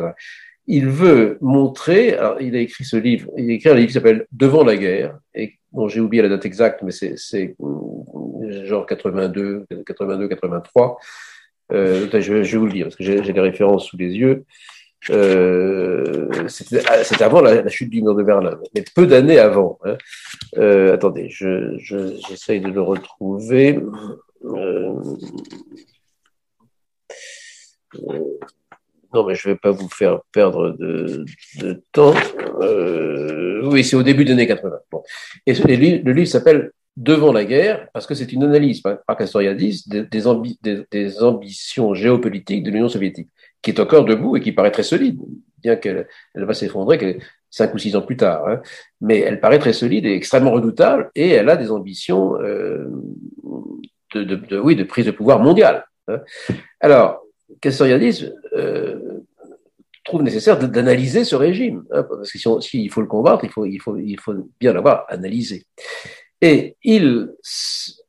[0.66, 3.94] Il veut montrer, alors il a écrit ce livre, il a écrit un livre qui
[3.94, 7.56] s'appelle Devant la guerre, et dont j'ai oublié la date exacte, mais c'est
[8.64, 10.98] genre 82, 82, 83.
[11.70, 14.44] Euh, je, je, vais vous le dire parce que j'ai les références sous les yeux.
[15.10, 19.78] Euh, C'était avant la, chute du mur de Berlin, mais peu d'années avant.
[19.84, 19.96] Hein.
[20.56, 23.78] Euh, attendez, j'essaye je, de le retrouver.
[24.44, 24.92] Euh,
[29.14, 31.24] non, mais je ne vais pas vous faire perdre de,
[31.60, 32.14] de temps.
[32.60, 34.78] Euh, oui, c'est au début des années 80.
[34.90, 35.02] Bon.
[35.46, 38.98] Et le livre, le livre s'appelle devant la guerre, parce que c'est une analyse par,
[39.16, 43.28] Castoriadis des, des, ambitions géopolitiques de l'Union soviétique,
[43.62, 45.20] qui est encore debout et qui paraît très solide,
[45.62, 47.18] bien qu'elle va s'effondrer
[47.50, 48.46] cinq ou six ans plus tard.
[48.46, 48.60] Hein.
[49.00, 52.88] Mais elle paraît très solide et extrêmement redoutable, et elle a des ambitions euh,
[54.14, 55.86] de, de, oui, de prise de pouvoir mondiale.
[56.08, 56.20] Hein.
[56.80, 57.22] Alors,
[57.60, 58.98] Castoriadis euh,
[60.04, 63.66] trouve nécessaire d'analyser ce régime, hein, parce que s'il si faut le combattre, il faut,
[63.66, 65.64] il faut, il faut bien l'avoir analysé.
[66.40, 67.30] Et il,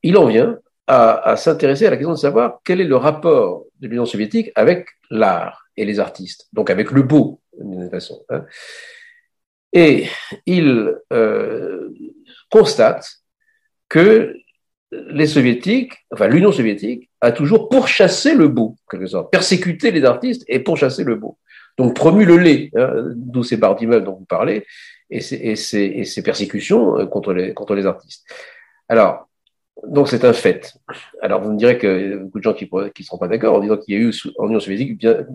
[0.03, 3.65] il en vient à, à s'intéresser à la question de savoir quel est le rapport
[3.79, 8.23] de l'Union soviétique avec l'art et les artistes, donc avec le beau, d'une façon.
[8.29, 8.45] Hein.
[9.73, 10.07] Et
[10.45, 11.89] il euh,
[12.49, 13.05] constate
[13.87, 14.35] que
[14.91, 20.43] les soviétiques, enfin l'Union soviétique, a toujours pourchassé le beau, quelque sorte, persécuté les artistes
[20.47, 21.37] et pourchassé le beau.
[21.77, 24.65] Donc promu le lait, hein, d'où ces barres d'immeubles dont vous parlez,
[25.09, 28.25] et ces, persécutions euh, contre les, contre les artistes.
[28.87, 29.28] Alors,
[29.87, 30.73] donc c'est un fait.
[31.21, 33.77] Alors vous me direz que beaucoup de gens qui ne seront pas d'accord en disant
[33.77, 35.25] qu'il y a eu en Union soviétique bien,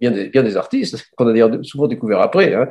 [0.00, 2.68] des, artistes, qu'on a d'ailleurs souvent découvert après, hein,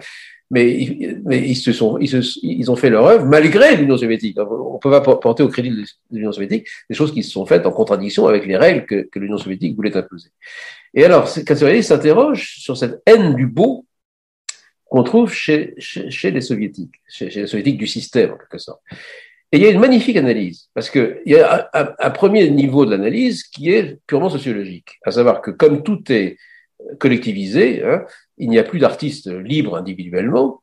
[0.50, 4.38] mais, ils, se sont, ils, se, ils ont fait leur œuvre malgré l'Union soviétique.
[4.38, 7.46] On ne peut pas porter au crédit de l'Union soviétique des choses qui se sont
[7.46, 10.30] faites en contradiction avec les règles que, l'Union soviétique voulait imposer.
[10.94, 13.86] Et alors, Katsouris s'interroge sur cette haine du beau
[14.90, 18.58] qu'on trouve chez, chez, chez, les soviétiques, chez, chez, les soviétiques du système en quelque
[18.58, 18.82] sorte.
[19.52, 22.92] Et il y a une magnifique analyse, parce qu'il y a un, premier niveau de
[22.92, 26.38] l'analyse qui est purement sociologique, à savoir que comme tout est
[27.00, 28.06] collectivisé, hein,
[28.38, 30.62] il n'y a plus d'artistes libres individuellement,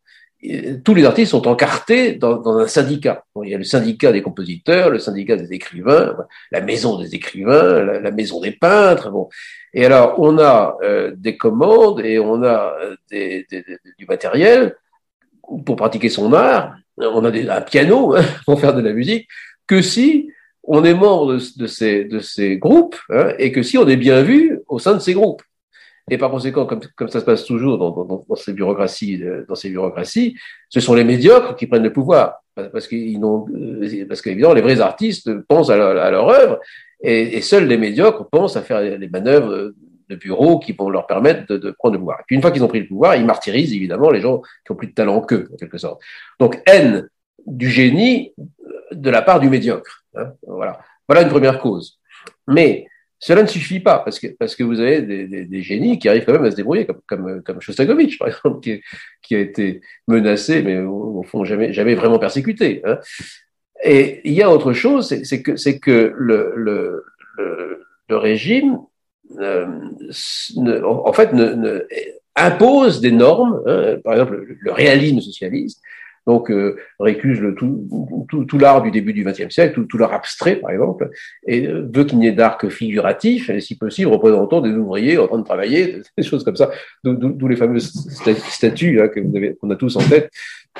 [0.84, 3.24] tous les artistes sont encartés dans, un syndicat.
[3.42, 6.16] il y a le syndicat des compositeurs, le syndicat des écrivains,
[6.52, 9.10] la maison des écrivains, la, maison des peintres.
[9.10, 9.28] Bon.
[9.74, 13.42] Et alors, on a euh, des commandes et on a euh,
[13.98, 14.76] du matériel
[15.66, 16.76] pour pratiquer son art.
[17.00, 19.28] On a des, un piano hein, pour faire de la musique,
[19.66, 20.30] que si
[20.62, 24.22] on est membre de, ces, de ces groupes hein, et que si on est bien
[24.22, 25.42] vu au sein de ces groupes.
[26.10, 29.44] Et par conséquent, comme, comme ça se passe toujours dans, dans, dans, ces bureaucraties, euh,
[29.46, 30.36] dans ces bureaucraties,
[30.68, 34.62] ce sont les médiocres qui prennent le pouvoir, parce qu'ils n'ont, euh, parce qu'évidemment, les
[34.62, 36.60] vrais artistes pensent à leur, à œuvre,
[37.02, 39.72] et, et, seuls les médiocres pensent à faire les manœuvres
[40.08, 42.20] de bureau qui vont leur permettre de, de prendre le pouvoir.
[42.20, 44.72] Et puis une fois qu'ils ont pris le pouvoir, ils martyrisent évidemment les gens qui
[44.72, 46.00] ont plus de talent qu'eux, en quelque sorte.
[46.40, 47.08] Donc haine
[47.46, 48.34] du génie
[48.92, 50.04] de la part du médiocre.
[50.14, 50.80] Hein, voilà.
[51.08, 51.98] Voilà une première cause.
[52.46, 52.86] Mais
[53.18, 56.08] cela ne suffit pas parce que, parce que vous avez des, des, des, génies qui
[56.08, 58.80] arrivent quand même à se débrouiller, comme, comme, comme Shostakovich, par exemple, qui,
[59.22, 62.80] qui, a été menacé, mais au, fond jamais, jamais vraiment persécuté.
[62.84, 62.98] Hein.
[63.82, 67.04] Et il y a autre chose, c'est que, c'est que le, le,
[68.08, 68.78] le, régime, euh,
[69.36, 71.86] ne, en fait, ne, ne,
[72.36, 75.82] impose des normes, hein, par exemple le réalisme socialiste,
[76.28, 77.88] donc euh, récuse le, tout,
[78.28, 81.08] tout, tout l'art du début du XXe siècle, tout, tout l'art abstrait par exemple,
[81.46, 85.16] et euh, veut qu'il n'y ait d'art que figuratif, et si possible représentant des ouvriers
[85.16, 86.70] en train de travailler, des choses comme ça,
[87.02, 87.90] d'où les fameuses
[88.50, 90.30] statues hein, qu'on a tous en tête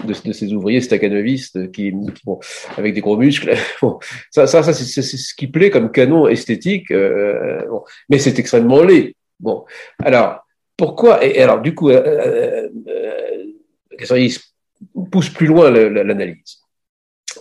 [0.05, 1.95] de, de ces ouvriers staccanovistes qui,
[2.27, 2.39] bon,
[2.77, 3.55] avec des gros muscles.
[3.81, 3.99] Bon,
[4.31, 8.83] ça, ça, ça c'est, ce qui plaît comme canon esthétique, euh, bon, mais c'est extrêmement
[8.83, 9.15] laid.
[9.41, 9.65] Bon,
[10.05, 10.45] alors
[10.77, 13.45] pourquoi et, alors du coup, euh, euh, euh,
[15.11, 16.61] pousse plus loin l'analyse.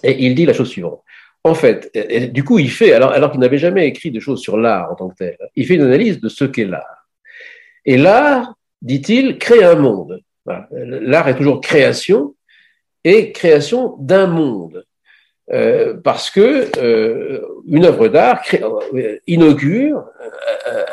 [0.04, 1.04] Et il dit la chose suivante.
[1.44, 1.92] En fait,
[2.34, 4.96] du coup, il fait, alors, alors qu'il n'avait jamais écrit de choses sur l'art en
[4.96, 7.08] tant que tel, il fait une analyse de ce qu'est l'art.
[7.86, 10.22] Et l'art, dit-il, crée un monde.
[10.72, 12.36] L'art est toujours création
[13.04, 14.86] et création d'un monde.
[15.54, 18.42] Euh, parce que euh, une œuvre d'art
[18.94, 20.04] euh, inaugure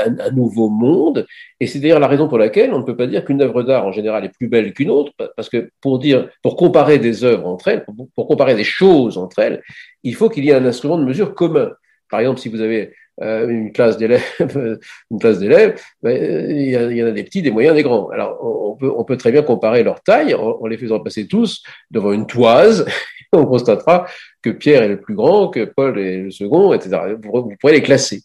[0.06, 1.26] un, un, nouveau monde,
[1.58, 3.84] et c'est d'ailleurs la raison pour laquelle on ne peut pas dire qu'une œuvre d'art
[3.84, 7.48] en général est plus belle qu'une autre, parce que pour dire, pour comparer des œuvres
[7.48, 9.60] entre elles, pour, comparer des choses entre elles,
[10.04, 11.72] il faut qu'il y ait un instrument de mesure commun.
[12.08, 14.22] Par exemple, si vous avez euh, une classe d'élèves,
[15.10, 18.08] une classe d'élèves, ben, il, y en a des petits, des moyens, des grands.
[18.10, 18.38] Alors,
[18.80, 22.86] on peut, très bien comparer leur taille en les faisant passer tous devant une toise
[23.34, 24.06] on constatera
[24.42, 26.98] que Pierre est le plus grand, que Paul est le second, etc.
[27.22, 28.22] Vous, pourrez les classer.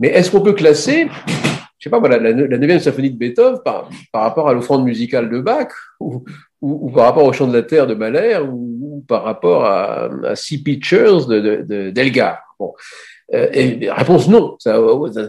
[0.00, 1.08] Mais est-ce qu'on peut classer,
[1.78, 5.40] je sais pas, la, neuvième symphonie de Beethoven par, par rapport à l'offrande musicale de
[5.40, 5.68] Bach,
[6.00, 6.24] ou,
[6.90, 10.62] par rapport au chant de la terre de Mahler, ou, par rapport à, à Sea
[10.62, 12.38] Pictures de, d'Elgar?
[12.58, 12.72] Bon.
[13.32, 13.48] Euh,
[13.90, 14.78] réponse non, ça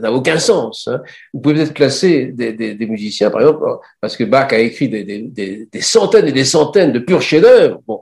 [0.02, 0.90] n'a aucun sens.
[0.92, 1.02] Hein.
[1.34, 3.64] Vous pouvez peut-être classer des, des, musiciens, par exemple,
[4.02, 7.82] parce que Bach a écrit des, des, des centaines et des centaines de purs chefs-d'œuvre.
[7.88, 8.02] Bon,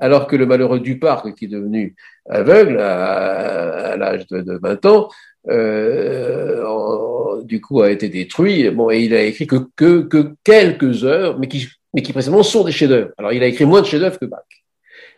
[0.00, 1.94] alors que le malheureux Duparc, qui est devenu
[2.28, 5.08] aveugle à, l'âge de, 20 ans,
[5.48, 8.70] euh, du coup a été détruit.
[8.70, 12.42] Bon, et il a écrit que, que, que quelques heures, mais qui, mais qui précisément
[12.42, 13.10] sont des chefs-d'œuvre.
[13.18, 14.40] Alors il a écrit moins de chefs-d'œuvre que Bach.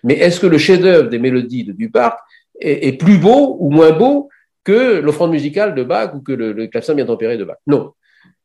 [0.03, 2.19] Mais est-ce que le chef-d'œuvre des mélodies de Duparc
[2.61, 4.29] est, plus beau ou moins beau
[4.65, 7.57] que l'offrande musicale de Bach ou que le, le clavecin bien tempéré de Bach?
[7.67, 7.93] Non.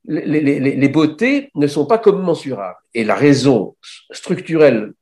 [0.06, 2.80] Les, les, les, beautés ne sont pas commensurables.
[2.94, 3.76] Et la raison
[4.12, 4.94] structurelle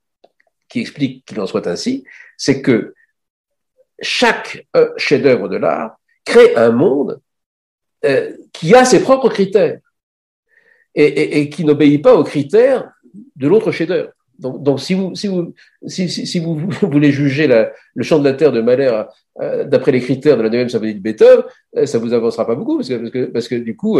[0.70, 2.04] qui explique qu'il en soit ainsi,
[2.38, 2.94] c'est que
[4.02, 7.20] chaque euh, chef-d'œuvre de l'art crée un monde
[8.06, 9.80] euh, qui a ses propres critères
[11.00, 12.92] et, qui n'obéit pas aux critères
[13.36, 14.10] de l'autre chef-d'œuvre.
[14.40, 14.94] Donc, si
[15.30, 15.54] vous,
[16.82, 19.04] voulez juger le chant de la terre de Mahler
[19.40, 21.44] euh, d'après les critères de la 9 symphonie de Beethoven,
[21.86, 22.82] ça vous avancera pas beaucoup
[23.32, 24.00] parce que, du coup,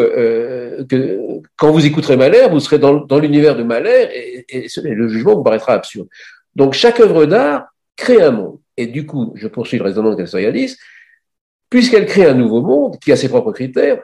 [1.56, 4.10] quand vous écouterez Mahler, vous serez dans, dans l'univers de Mahler
[4.50, 6.08] et, et, le jugement vous paraîtra absurde.
[6.58, 8.60] Donc, chaque œuvre d'art crée un monde.
[8.78, 10.26] Et du coup, je poursuis le raisonnement de
[11.70, 14.02] puisqu'elle crée un nouveau monde qui a ses propres critères,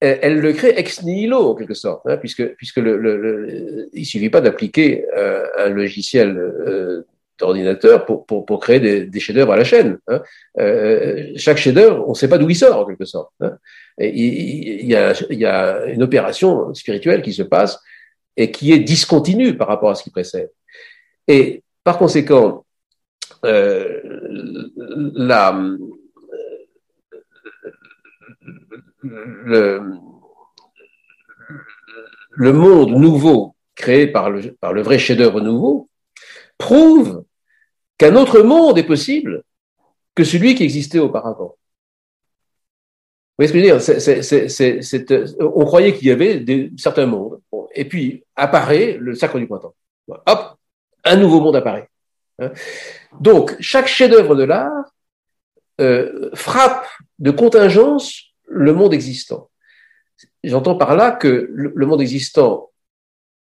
[0.00, 4.40] elle le crée ex nihilo en quelque sorte, hein, puisque puisque le, il suffit pas
[4.40, 7.06] d'appliquer euh, un logiciel euh,
[7.38, 9.98] d'ordinateur pour, créer des, des chefs-d'œuvre à la chaîne.
[10.08, 10.22] Hein.
[10.58, 13.32] Euh, chaque chef-d'œuvre, on ne sait pas d'où il sort en quelque sorte.
[13.40, 13.58] Hein.
[13.98, 17.78] Y a, il y a une opération spirituelle qui se passe
[18.36, 20.50] et qui est discontinue par rapport à ce qui précède.
[21.30, 22.66] Et par conséquent,
[23.44, 24.00] euh,
[32.34, 35.88] le, monde nouveau créé par le, vrai chef-d'œuvre nouveau
[36.58, 37.24] prouve
[37.96, 39.44] qu'un autre monde est possible
[40.16, 41.56] que celui qui existait auparavant.
[43.38, 45.54] Vous voyez ce que je veux dire?
[45.54, 46.44] On croyait qu'il y avait
[46.76, 47.40] certains mondes,
[47.72, 49.76] et puis apparaît le sacre du printemps.
[50.26, 50.59] Hop,
[51.04, 51.88] un nouveau monde apparaît.
[52.38, 52.50] Hein.
[53.20, 54.84] Donc, chaque chef-d'œuvre de l'art
[55.80, 56.86] euh, frappe
[57.18, 59.50] de contingence le monde existant.
[60.42, 62.70] J'entends par là que le monde existant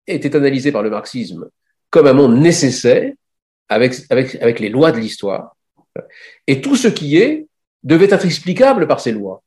[0.06, 1.48] était analysé par le marxisme
[1.90, 3.12] comme un monde nécessaire,
[3.68, 5.56] avec, avec, avec les lois de l'histoire,
[6.46, 7.46] et tout ce qui est
[7.82, 9.42] devait être explicable par ces lois.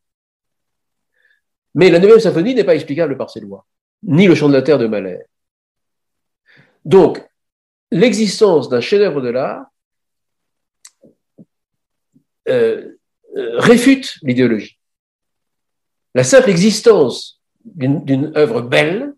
[1.75, 3.65] Mais la neuvième symphonie n'est pas explicable par ces lois,
[4.03, 5.19] ni le chant de la terre de Mahler.
[6.83, 7.23] Donc,
[7.91, 9.65] l'existence d'un chef-d'œuvre de l'art
[12.49, 12.97] euh,
[13.37, 14.77] euh réfute l'idéologie.
[16.15, 19.13] La simple existence d'une œuvre belle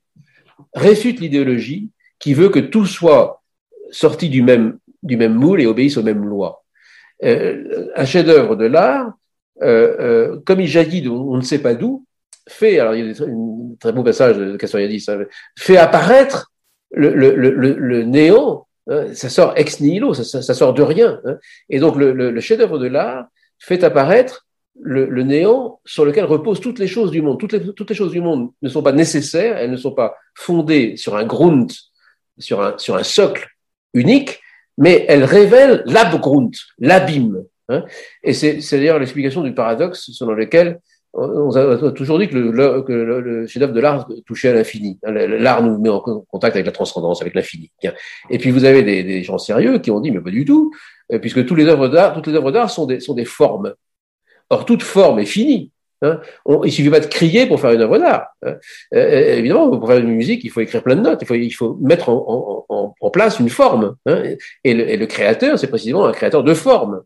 [0.74, 3.42] réfute l'idéologie qui veut que tout soit
[3.92, 6.64] sorti du même, moule et obéisse aux mêmes lois.
[7.24, 9.14] Euh, un chef-d'œuvre de l'art,
[9.60, 12.06] comme il jaillit on ne sait pas d'où,
[12.48, 15.20] fait, alors il y a un très beau passage de Castoriadis, hein,
[15.58, 16.53] fait apparaître
[16.94, 21.20] le, le, le, le néant, hein, ça sort ex nihilo, ça, ça, sort de rien.
[21.26, 21.38] Hein,
[21.70, 23.28] et donc le, chef-d'œuvre de l'art
[23.60, 24.46] fait apparaître
[24.80, 27.40] le, le, néant sur lequel reposent toutes les choses du monde.
[27.40, 30.16] Toutes les, toutes les choses du monde ne sont pas nécessaires, elles ne sont pas
[30.36, 31.72] fondées sur un grund,
[32.38, 33.48] sur un, sur un socle
[33.94, 34.40] unique,
[34.78, 37.44] mais elles révèlent l'abgrund, l'abîme.
[37.70, 37.86] Hein.
[38.24, 40.80] Et c'est d'ailleurs l'explication du paradoxe selon lequel
[41.14, 45.00] on a toujours dit que le, que le, chef-d'œuvre de l'art touchait à l'infini.
[45.04, 47.72] Hein, l'art nous met en contact avec la transcendance, avec l'infini.
[48.30, 50.72] Et puis vous avez des, des, gens sérieux qui ont dit mais pas du tout,
[51.12, 53.74] euh, puisque toutes les œuvres d'art, toutes les œuvres d'art sont des, sont des formes.
[54.50, 55.72] Or, toute forme est finie.
[56.02, 56.20] Hein.
[56.46, 58.28] On, il suffit pas de crier pour faire une œuvre d'art.
[58.44, 58.56] Hein.
[58.96, 61.36] Euh, euh, évidemment, pour faire une musique, il faut écrire plein de notes, il faut,
[61.36, 63.96] il faut mettre en, en, en place une forme.
[64.08, 64.24] Hein.
[64.64, 67.04] Et, le, et, le, créateur, c'est précisément un créateur de forme.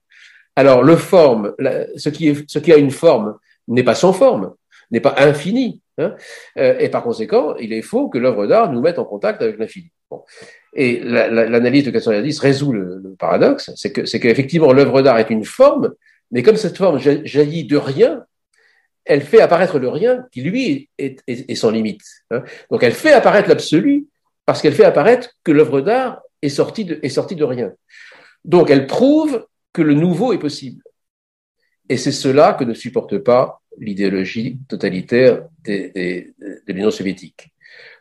[0.55, 1.53] Alors, le forme,
[1.97, 3.36] ce, qui est, ce qui a une forme
[3.68, 4.53] n'est pas sans forme,
[4.91, 5.82] n'est pas infini.
[5.97, 6.15] Hein.
[6.57, 9.57] Euh, et par conséquent, il est faux que l'œuvre d'art nous mette en contact avec
[9.57, 9.91] l'infini.
[10.09, 10.24] Bon.
[10.74, 15.30] Et l'analyse la, de 410 résout le, paradoxe, c'est que c'est qu'effectivement l'œuvre d'art est
[15.30, 15.93] une forme,
[16.32, 18.24] mais comme cette forme jaillit de rien,
[19.05, 22.01] elle fait apparaître le rien qui, lui, est, est, sans limite.
[22.32, 22.43] Hein.
[22.70, 24.07] Donc elle fait apparaître l'absolu
[24.45, 27.72] parce qu'elle fait apparaître que l'œuvre d'art est sortie de, est sortie de rien.
[28.45, 30.84] Donc elle prouve que le nouveau est possible.
[31.89, 37.49] Et c'est cela que ne supporte pas l'idéologie totalitaire de l'Union soviétique.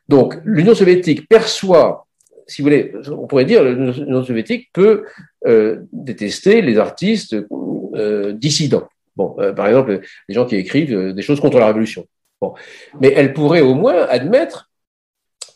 [0.09, 2.07] Donc l'Union soviétique perçoit
[2.47, 5.05] si vous voulez, on pourrait dire l'Union soviétique peut
[5.47, 7.37] euh, détester les artistes
[7.95, 8.89] euh, dissidents.
[9.17, 12.07] Bon, euh, par exemple, les gens qui écrivent des choses contre la révolution.
[12.41, 12.55] Bon,
[13.01, 14.71] mais elle pourrait au moins admettre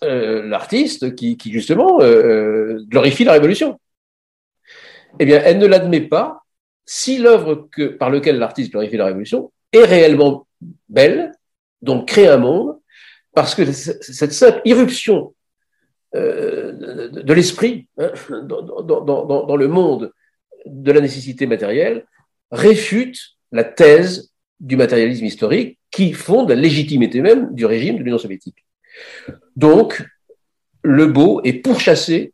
[0.02, 3.78] l'artiste qui, justement glorifie la révolution.
[5.18, 6.42] Eh bien, elle ne l'admet pas
[6.86, 10.46] si l'œuvre que par laquelle l'artiste glorifie la révolution est réellement
[10.88, 11.32] belle,
[11.82, 12.76] donc crée un monde,
[13.34, 15.34] parce que cette simple irruption
[16.16, 18.10] euh, de, l'esprit hein,
[18.42, 20.12] dans, le monde
[20.66, 22.04] de la nécessité matérielle
[22.50, 23.16] réfute
[23.52, 28.66] la thèse du matérialisme historique qui fonde la légitimité même du régime de l'Union soviétique.
[29.54, 30.04] Donc,
[30.82, 32.32] le beau est pourchassé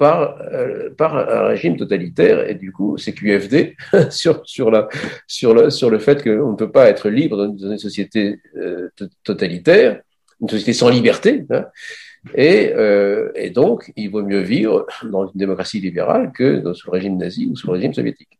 [0.00, 2.48] par, euh, par un régime totalitaire.
[2.48, 3.76] Et du coup, c'est QFD
[4.10, 4.88] sur, sur, la,
[5.26, 8.88] sur, le, sur le fait qu'on ne peut pas être libre dans une, société euh,
[9.22, 10.00] totalitaire,
[10.40, 11.44] une société sans liberté.
[11.50, 11.66] Hein.
[12.34, 16.92] Et, euh, et, donc, il vaut mieux vivre dans une démocratie libérale que sous le
[16.92, 18.38] régime nazi ou sous le régime soviétique.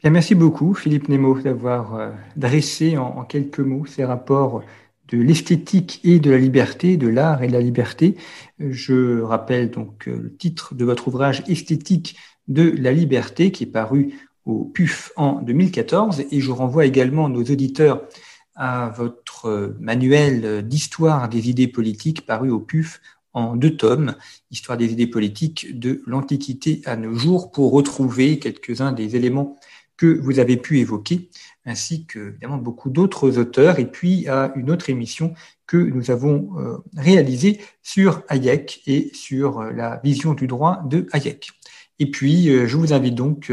[0.00, 4.62] Bien, merci beaucoup, Philippe Nemo, d'avoir dressé en, quelques mots ces rapports
[5.16, 8.16] l'esthétique et de la liberté, de l'art et de la liberté.
[8.58, 12.16] Je rappelle donc euh, le titre de votre ouvrage Esthétique
[12.48, 17.42] de la liberté qui est paru au PUF en 2014 et je renvoie également nos
[17.42, 18.02] auditeurs
[18.54, 23.00] à votre manuel d'histoire des idées politiques paru au PUF
[23.34, 24.14] en deux tomes,
[24.50, 29.58] Histoire des idées politiques de l'Antiquité à nos jours, pour retrouver quelques-uns des éléments
[29.96, 31.30] que vous avez pu évoquer,
[31.64, 35.34] ainsi que évidemment beaucoup d'autres auteurs, et puis à une autre émission
[35.66, 41.06] que nous avons euh, réalisée sur Hayek et sur euh, la vision du droit de
[41.12, 41.50] Hayek.
[42.00, 43.52] Et puis, euh, je vous invite donc,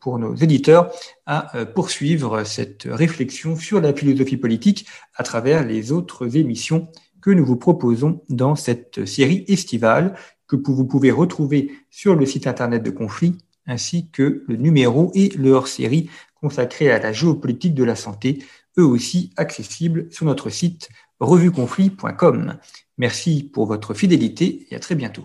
[0.00, 0.90] pour nos éditeurs,
[1.26, 6.88] à poursuivre cette réflexion sur la philosophie politique à travers les autres émissions
[7.20, 10.14] que nous vous proposons dans cette série estivale
[10.46, 15.30] que vous pouvez retrouver sur le site internet de Conflit ainsi que le numéro et
[15.30, 18.44] le hors-série consacré à la géopolitique de la santé,
[18.78, 20.88] eux aussi accessibles sur notre site
[21.20, 22.58] revueconflit.com.
[22.98, 25.24] Merci pour votre fidélité et à très bientôt.